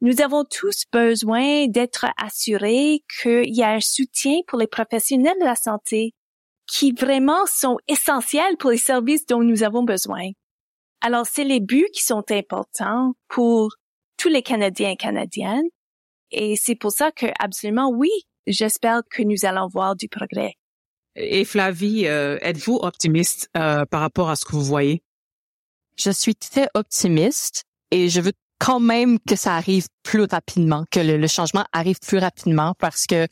Nous 0.00 0.20
avons 0.20 0.44
tous 0.44 0.84
besoin 0.92 1.66
d'être 1.68 2.06
assurés 2.18 3.02
qu'il 3.20 3.54
y 3.54 3.62
a 3.62 3.70
un 3.70 3.80
soutien 3.80 4.40
pour 4.46 4.58
les 4.58 4.66
professionnels 4.66 5.38
de 5.40 5.46
la 5.46 5.56
santé 5.56 6.12
qui 6.66 6.92
vraiment 6.92 7.46
sont 7.46 7.78
essentiels 7.88 8.56
pour 8.58 8.70
les 8.70 8.78
services 8.78 9.26
dont 9.26 9.42
nous 9.42 9.62
avons 9.62 9.82
besoin. 9.82 10.30
Alors, 11.00 11.26
c'est 11.26 11.44
les 11.44 11.60
buts 11.60 11.88
qui 11.92 12.02
sont 12.02 12.24
importants 12.30 13.12
pour 13.28 13.74
tous 14.16 14.28
les 14.28 14.42
Canadiens 14.42 14.90
et 14.90 14.96
Canadiennes. 14.96 15.68
Et 16.30 16.56
c'est 16.56 16.74
pour 16.74 16.92
ça 16.92 17.12
que, 17.12 17.26
absolument, 17.38 17.90
oui, 17.90 18.10
j'espère 18.46 19.02
que 19.10 19.22
nous 19.22 19.44
allons 19.44 19.68
voir 19.68 19.96
du 19.96 20.08
progrès. 20.08 20.54
Et 21.16 21.44
Flavie, 21.44 22.06
euh, 22.06 22.38
êtes-vous 22.40 22.76
optimiste 22.82 23.48
euh, 23.56 23.84
par 23.86 24.00
rapport 24.00 24.30
à 24.30 24.36
ce 24.36 24.44
que 24.44 24.52
vous 24.52 24.64
voyez? 24.64 25.02
Je 25.96 26.10
suis 26.10 26.34
très 26.34 26.68
optimiste 26.74 27.64
et 27.90 28.08
je 28.08 28.20
veux 28.20 28.32
quand 28.58 28.80
même 28.80 29.18
que 29.20 29.36
ça 29.36 29.54
arrive 29.54 29.86
plus 30.02 30.24
rapidement, 30.24 30.84
que 30.90 31.00
le, 31.00 31.26
changement 31.28 31.64
arrive 31.72 31.98
plus 32.00 32.18
rapidement 32.18 32.74
parce 32.78 33.06
que 33.06 33.26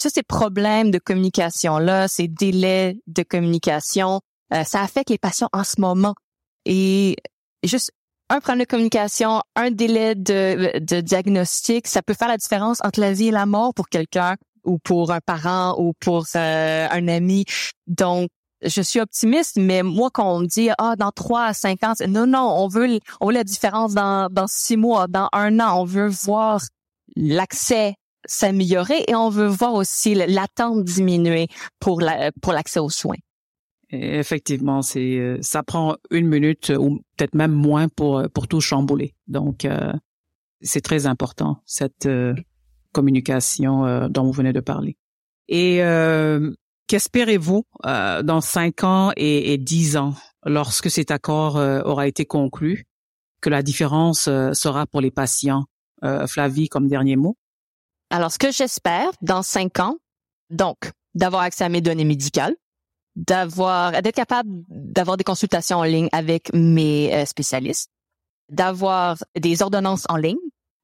tous 0.00 0.10
ces 0.12 0.22
problèmes 0.22 0.90
de 0.90 0.98
communication 0.98 1.78
là, 1.78 2.08
ces 2.08 2.26
délais 2.26 2.96
de 3.06 3.22
communication, 3.22 4.20
euh, 4.52 4.64
ça 4.64 4.82
affecte 4.82 5.10
les 5.10 5.18
patients 5.18 5.48
en 5.52 5.62
ce 5.62 5.80
moment. 5.80 6.14
Et 6.64 7.16
juste 7.62 7.92
un 8.30 8.40
problème 8.40 8.64
de 8.64 8.68
communication, 8.68 9.42
un 9.54 9.70
délai 9.70 10.14
de, 10.14 10.78
de 10.80 11.00
diagnostic, 11.00 11.86
ça 11.86 12.02
peut 12.02 12.14
faire 12.14 12.28
la 12.28 12.36
différence 12.36 12.78
entre 12.84 13.00
la 13.00 13.12
vie 13.12 13.28
et 13.28 13.32
la 13.32 13.46
mort 13.46 13.74
pour 13.74 13.88
quelqu'un 13.88 14.36
ou 14.68 14.78
pour 14.78 15.10
un 15.10 15.20
parent 15.20 15.74
ou 15.78 15.94
pour 16.00 16.26
euh, 16.36 16.86
un 16.90 17.08
ami. 17.08 17.44
Donc, 17.86 18.28
je 18.62 18.82
suis 18.82 19.00
optimiste, 19.00 19.56
mais 19.56 19.82
moi, 19.82 20.10
quand 20.12 20.34
on 20.34 20.40
me 20.40 20.46
dit, 20.46 20.70
ah, 20.78 20.96
dans 20.96 21.12
trois 21.12 21.44
à 21.46 21.54
cinq 21.54 21.82
ans, 21.84 21.94
non, 22.08 22.26
non, 22.26 22.54
on 22.58 22.68
veut, 22.68 22.98
on 23.20 23.28
veut 23.28 23.34
la 23.34 23.44
différence 23.44 23.94
dans, 23.94 24.28
dans 24.30 24.46
six 24.48 24.76
mois, 24.76 25.06
dans 25.06 25.28
un 25.32 25.60
an. 25.60 25.80
On 25.80 25.84
veut 25.84 26.08
voir 26.08 26.60
l'accès 27.16 27.94
s'améliorer 28.26 29.04
et 29.06 29.14
on 29.14 29.30
veut 29.30 29.46
voir 29.46 29.74
aussi 29.74 30.14
l'attente 30.14 30.84
diminuer 30.84 31.48
pour 31.80 32.00
la, 32.00 32.32
pour 32.42 32.52
l'accès 32.52 32.80
aux 32.80 32.90
soins. 32.90 33.16
Effectivement, 33.90 34.82
c'est 34.82 35.16
euh, 35.18 35.38
ça 35.40 35.62
prend 35.62 35.96
une 36.10 36.28
minute 36.28 36.70
ou 36.78 37.00
peut-être 37.16 37.34
même 37.34 37.52
moins 37.52 37.88
pour 37.88 38.22
pour 38.34 38.46
tout 38.46 38.60
chambouler. 38.60 39.14
Donc 39.28 39.64
euh, 39.64 39.92
c'est 40.60 40.82
très 40.82 41.06
important 41.06 41.62
cette 41.64 42.04
euh, 42.04 42.34
communication 42.98 44.08
dont 44.08 44.24
vous 44.24 44.32
venez 44.32 44.52
de 44.52 44.60
parler. 44.60 44.96
Et 45.48 45.82
Qu'espérez-vous 46.88 47.66
euh, 47.84 48.22
dans 48.22 48.40
cinq 48.40 48.82
ans 48.82 49.12
et, 49.14 49.58
dix 49.58 49.98
ans 49.98 50.14
lorsque 50.44 50.90
cet 50.90 51.10
accord 51.10 51.58
euh, 51.58 51.82
aura 51.82 52.06
été 52.06 52.24
conclu, 52.24 52.86
que 53.42 53.50
la 53.50 53.62
différence 53.62 54.26
euh, 54.26 54.54
sera 54.54 54.86
pour 54.86 55.00
les 55.00 55.12
patients? 55.12 55.64
Flavie, 56.28 56.68
comme 56.68 56.86
dernier 56.86 57.16
mot? 57.16 57.36
Alors, 58.10 58.30
ce 58.30 58.38
que 58.38 58.52
j'espère 58.52 59.10
dans 59.20 59.42
cinq 59.42 59.80
ans, 59.80 59.96
donc, 60.48 60.92
d'avoir 61.16 61.42
accès 61.42 61.64
à 61.64 61.68
mes 61.68 61.80
données 61.80 62.04
médicales, 62.04 62.54
d'avoir, 63.16 64.00
d'être 64.00 64.14
capable 64.14 64.48
d'avoir 64.68 65.16
des 65.16 65.24
consultations 65.24 65.78
en 65.78 65.82
ligne 65.82 66.08
avec 66.12 66.52
mes 66.54 67.26
spécialistes, 67.26 67.90
d'avoir 68.48 69.16
des 69.36 69.60
ordonnances 69.60 70.04
en 70.08 70.16
ligne, 70.16 70.38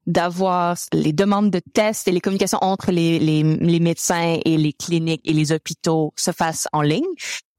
d'avoir 0.07 0.77
les 0.93 1.13
demandes 1.13 1.51
de 1.51 1.61
tests 1.73 2.09
et 2.09 2.13
les 2.13 2.21
communications 2.21 2.59
entre 2.63 2.91
les, 2.91 3.19
les, 3.19 3.43
les, 3.43 3.81
médecins 3.81 4.39
et 4.45 4.57
les 4.57 4.73
cliniques 4.73 5.23
et 5.25 5.33
les 5.33 5.53
hôpitaux 5.53 6.13
se 6.17 6.31
fassent 6.31 6.69
en 6.73 6.83
ligne. 6.83 7.05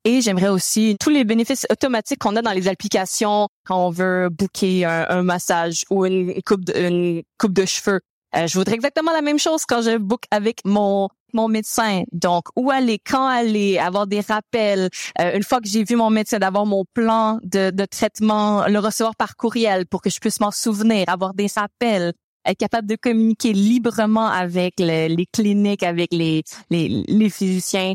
Et 0.03 0.21
j'aimerais 0.21 0.49
aussi 0.49 0.95
tous 0.99 1.09
les 1.09 1.23
bénéfices 1.23 1.65
automatiques 1.71 2.19
qu'on 2.19 2.35
a 2.35 2.43
dans 2.43 2.51
les 2.51 2.67
applications 2.67 3.47
quand 3.65 3.87
on 3.87 3.89
veut 3.89 4.29
booker 4.29 4.85
un, 4.85 5.23
massage 5.23 5.83
ou 5.89 6.05
une 6.05 6.41
coupe 6.43 6.63
de, 6.63 6.73
une 6.77 7.23
coupe 7.39 7.53
de 7.53 7.65
cheveux. 7.65 8.01
Euh, 8.35 8.45
je 8.45 8.57
voudrais 8.57 8.75
exactement 8.75 9.11
la 9.13 9.21
même 9.21 9.39
chose 9.39 9.63
quand 9.67 9.81
je 9.81 9.97
book 9.97 10.23
avec 10.29 10.59
mon 10.63 11.09
mon 11.33 11.49
médecin. 11.49 12.03
Donc, 12.13 12.45
où 12.55 12.71
aller, 12.71 12.97
quand 12.97 13.27
aller, 13.27 13.77
avoir 13.77 14.07
des 14.07 14.21
rappels. 14.21 14.89
Euh, 15.19 15.35
une 15.35 15.43
fois 15.43 15.59
que 15.59 15.67
j'ai 15.67 15.83
vu 15.83 15.95
mon 15.95 16.09
médecin, 16.09 16.39
d'avoir 16.39 16.65
mon 16.65 16.85
plan 16.93 17.39
de, 17.43 17.71
de 17.71 17.85
traitement, 17.85 18.65
le 18.67 18.79
recevoir 18.79 19.15
par 19.15 19.35
courriel 19.35 19.85
pour 19.85 20.01
que 20.01 20.09
je 20.09 20.19
puisse 20.19 20.39
m'en 20.39 20.51
souvenir, 20.51 21.03
avoir 21.07 21.33
des 21.33 21.47
rappels 21.53 22.13
être 22.45 22.57
capable 22.57 22.87
de 22.87 22.95
communiquer 22.95 23.53
librement 23.53 24.27
avec 24.27 24.79
les 24.79 25.27
cliniques, 25.31 25.83
avec 25.83 26.13
les, 26.13 26.43
les, 26.69 27.03
les 27.07 27.29
physiciens 27.29 27.93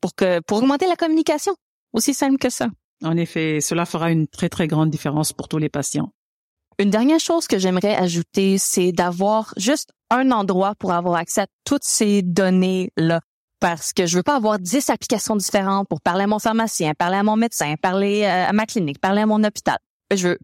pour 0.00 0.14
que 0.14 0.40
pour 0.40 0.58
augmenter 0.58 0.86
la 0.86 0.96
communication. 0.96 1.54
Aussi 1.92 2.14
simple 2.14 2.38
que 2.38 2.50
ça. 2.50 2.68
En 3.02 3.16
effet, 3.16 3.60
cela 3.60 3.86
fera 3.86 4.10
une 4.10 4.26
très 4.26 4.48
très 4.48 4.66
grande 4.66 4.90
différence 4.90 5.32
pour 5.32 5.48
tous 5.48 5.58
les 5.58 5.68
patients. 5.68 6.12
Une 6.78 6.90
dernière 6.90 7.20
chose 7.20 7.46
que 7.46 7.58
j'aimerais 7.58 7.94
ajouter, 7.94 8.56
c'est 8.58 8.92
d'avoir 8.92 9.52
juste 9.56 9.90
un 10.10 10.30
endroit 10.30 10.74
pour 10.76 10.92
avoir 10.92 11.16
accès 11.16 11.42
à 11.42 11.46
toutes 11.64 11.84
ces 11.84 12.22
données-là. 12.22 13.20
Parce 13.60 13.92
que 13.92 14.06
je 14.06 14.16
veux 14.16 14.22
pas 14.22 14.36
avoir 14.36 14.58
dix 14.58 14.88
applications 14.88 15.36
différentes 15.36 15.86
pour 15.88 16.00
parler 16.00 16.24
à 16.24 16.26
mon 16.26 16.38
pharmacien, 16.38 16.94
parler 16.94 17.18
à 17.18 17.22
mon 17.22 17.36
médecin, 17.36 17.74
parler 17.80 18.22
euh, 18.22 18.48
à 18.48 18.52
ma 18.54 18.64
clinique, 18.64 18.98
parler 18.98 19.20
à 19.20 19.26
mon 19.26 19.44
hôpital. 19.44 19.76
Je 20.14 20.28
veux 20.28 20.38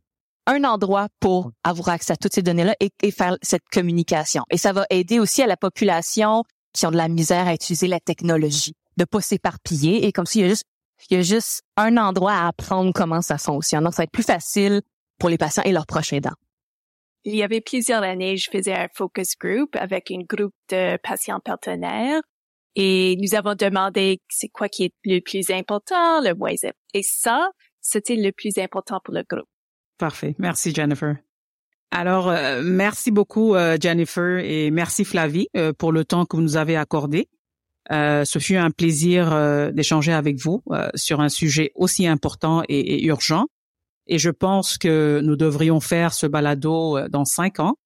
un 0.47 0.65
endroit 0.65 1.09
pour 1.21 1.53
avoir 1.65 1.91
accès 1.91 2.13
à 2.13 2.17
toutes 2.17 2.35
ces 2.35 2.43
données-là 2.43 2.75
et, 2.81 3.11
faire 3.11 3.37
cette 3.43 3.69
communication. 3.73 4.43
Et 4.51 4.57
ça 4.57 4.73
va 4.73 4.87
aider 4.91 5.19
aussi 5.19 5.43
à 5.43 5.47
la 5.47 5.57
population 5.57 6.45
qui 6.73 6.87
ont 6.87 6.91
de 6.91 6.97
la 6.97 7.09
misère 7.09 7.49
à 7.49 7.55
utiliser 7.55 7.89
la 7.89 8.01
technologie, 8.01 8.75
de 8.97 9.05
pas 9.05 9.21
s'éparpiller 9.21 10.07
et 10.07 10.13
comme 10.13 10.27
s'il 10.27 10.43
y 10.43 10.45
a 10.45 10.49
juste 10.49 10.65
il 11.11 11.17
y 11.17 11.21
a 11.21 11.23
juste 11.23 11.63
un 11.77 11.97
endroit 11.99 12.33
à 12.33 12.49
apprendre 12.49 12.93
comment 12.95 13.21
ça 13.21 13.39
fonctionne. 13.39 13.85
Donc, 13.85 13.93
ça 13.93 13.99
va 13.99 14.05
être 14.05 14.13
plus 14.13 14.23
facile 14.23 14.81
pour 15.19 15.29
les 15.29 15.37
patients 15.37 15.63
et 15.65 15.73
leurs 15.73 15.87
prochains 15.87 16.21
dents. 16.21 16.35
Il 17.25 17.35
y 17.35 17.43
avait 17.43 17.61
plusieurs 17.61 18.03
années, 18.03 18.37
je 18.37 18.49
faisais 18.51 18.73
un 18.73 18.89
focus 18.95 19.37
group 19.39 19.75
avec 19.77 20.11
un 20.11 20.23
groupe 20.29 20.55
de 20.71 20.97
patients 20.99 21.41
partenaires 21.45 22.23
et 22.77 23.17
nous 23.21 23.35
avons 23.35 23.55
demandé 23.55 24.21
c'est 24.29 24.49
quoi 24.49 24.69
qui 24.69 24.85
est 24.85 24.95
le 25.05 25.21
plus 25.21 25.51
important, 25.51 26.21
le 26.21 26.35
moins 26.35 26.55
et 26.95 27.03
ça, 27.03 27.51
c'était 27.81 28.17
le 28.17 28.31
plus 28.33 28.59
important 28.59 29.01
pour 29.05 29.13
le 29.13 29.25
groupe. 29.29 29.49
Parfait. 29.99 30.35
Merci, 30.39 30.75
Jennifer. 30.75 31.17
Alors, 31.91 32.29
euh, 32.29 32.63
merci 32.65 33.11
beaucoup, 33.11 33.55
euh, 33.55 33.77
Jennifer, 33.81 34.39
et 34.39 34.71
merci, 34.71 35.05
Flavie, 35.05 35.49
euh, 35.57 35.73
pour 35.73 35.93
le 35.93 36.05
temps 36.05 36.25
que 36.25 36.37
vous 36.37 36.43
nous 36.43 36.57
avez 36.57 36.77
accordé. 36.77 37.29
ce 37.91 38.39
fut 38.41 38.57
un 38.57 38.73
plaisir 38.73 39.31
d'échanger 39.73 40.13
avec 40.13 40.39
vous 40.39 40.61
sur 40.97 41.21
un 41.21 41.29
sujet 41.29 41.71
aussi 41.77 42.07
important 42.07 42.65
et, 42.69 43.05
urgent. 43.05 43.47
Et 44.09 44.19
je 44.19 44.31
pense 44.31 44.77
que 44.77 45.21
nous 45.23 45.37
devrions 45.37 45.79
faire 45.79 46.13
ce 46.13 46.27
balado 46.27 46.99
dans 47.09 47.25
cinq 47.25 47.61
ans 47.61 47.77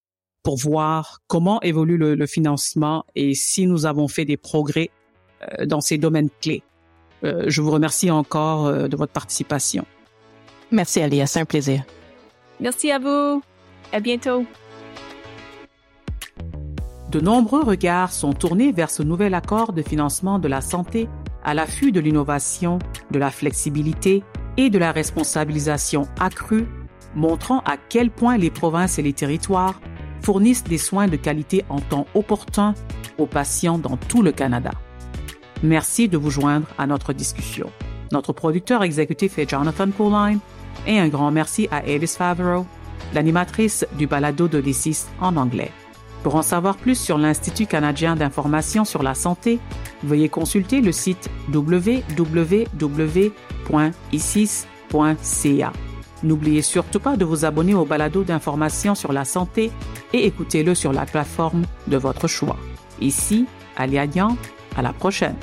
pour 0.43 0.57
voir 0.57 1.19
comment 1.27 1.61
évolue 1.61 1.99
le, 1.99 2.15
le 2.15 2.27
financement 2.27 3.05
et 3.15 3.35
si 3.35 3.67
nous 3.67 3.85
avons 3.85 4.09
fait 4.09 4.25
des 4.25 4.39
progrès 4.39 4.89
dans 5.67 5.83
ces 5.83 5.99
domaines 5.99 6.31
clés. 6.41 6.63
je 7.23 7.61
vous 7.61 7.71
remercie 7.71 8.11
encore 8.11 8.73
de 8.89 8.97
votre 8.97 9.13
participation. 9.13 9.85
Merci, 10.71 11.03
Alia. 11.03 11.27
C'est 11.27 11.41
un 11.41 11.45
plaisir. 11.45 11.85
Merci 12.61 12.91
à 12.91 12.99
vous. 12.99 13.43
À 13.93 14.01
bientôt. 14.01 14.45
De 17.11 17.19
nombreux 17.21 17.63
regards 17.63 18.13
sont 18.13 18.33
tournés 18.33 18.71
vers 18.71 18.91
ce 18.91 19.03
nouvel 19.03 19.35
accord 19.35 19.73
de 19.73 19.83
financement 19.83 20.39
de 20.39 20.47
la 20.47 20.61
santé 20.61 21.09
à 21.43 21.55
l'affût 21.55 21.91
de 21.91 21.99
l'innovation, 21.99 22.79
de 23.11 23.19
la 23.19 23.31
flexibilité 23.31 24.23
et 24.57 24.71
de 24.71 24.79
la 24.79 24.93
responsabilisation 24.93 26.07
accrue, 26.21 26.69
montrant 27.17 27.61
à 27.61 27.77
quel 27.89 28.11
point 28.11 28.37
les 28.37 28.51
provinces 28.51 28.99
et 28.99 29.03
les 29.03 29.13
territoires 29.13 29.81
fournissent 30.23 30.65
des 30.65 30.79
soins 30.79 31.09
de 31.09 31.17
qualité 31.17 31.65
en 31.69 31.81
temps 31.81 32.07
opportun 32.15 32.75
aux 33.19 33.27
patients 33.27 33.79
dans 33.79 33.97
tout 33.97 34.23
le 34.23 34.33
Canada. 34.33 34.71
Merci 35.63 36.09
de 36.09 36.17
vous 36.17 36.31
joindre 36.31 36.67
à 36.79 36.87
notre 36.87 37.13
discussion. 37.13 37.71
Notre 38.13 38.33
producteur 38.33 38.83
exécutif 38.83 39.39
est 39.39 39.49
Jonathan 39.49 39.91
Pauline 39.91 40.41
et 40.87 40.99
un 40.99 41.09
grand 41.09 41.31
merci 41.31 41.69
à 41.71 41.79
Alice 41.79 42.17
Favreau, 42.17 42.67
l'animatrice 43.15 43.87
du 43.99 44.07
balado 44.07 44.49
de 44.49 44.59
d'Odyssis 44.59 45.07
en 45.21 45.37
anglais. 45.37 45.73
Pour 46.23 46.35
en 46.35 46.43
savoir 46.43 46.77
plus 46.77 46.99
sur 46.99 47.17
l'Institut 47.17 47.67
canadien 47.67 48.15
d'information 48.15 48.85
sur 48.85 49.03
la 49.03 49.15
santé, 49.15 49.59
veuillez 50.03 50.29
consulter 50.29 50.83
le 50.83 50.93
site 50.93 51.31
www.icis.ca. 51.53 52.53
N'oubliez 56.23 56.61
surtout 56.61 57.01
pas 57.01 57.17
de 57.17 57.25
vous 57.25 57.47
abonner 57.47 57.73
au 57.75 57.87
balado 57.87 58.23
d'information 58.23 58.95
sur 58.95 59.15
la 59.15 59.25
santé 59.25 59.71
et 60.13 60.27
écoutez-le 60.27 60.75
sur 60.75 60.93
la 60.93 61.07
plateforme 61.07 61.63
de 61.87 61.97
votre 61.97 62.29
choix. 62.29 62.59
Ici, 63.01 63.47
Alia 63.77 64.05
à 64.77 64.83
la 64.83 64.93
prochaine. 64.93 65.37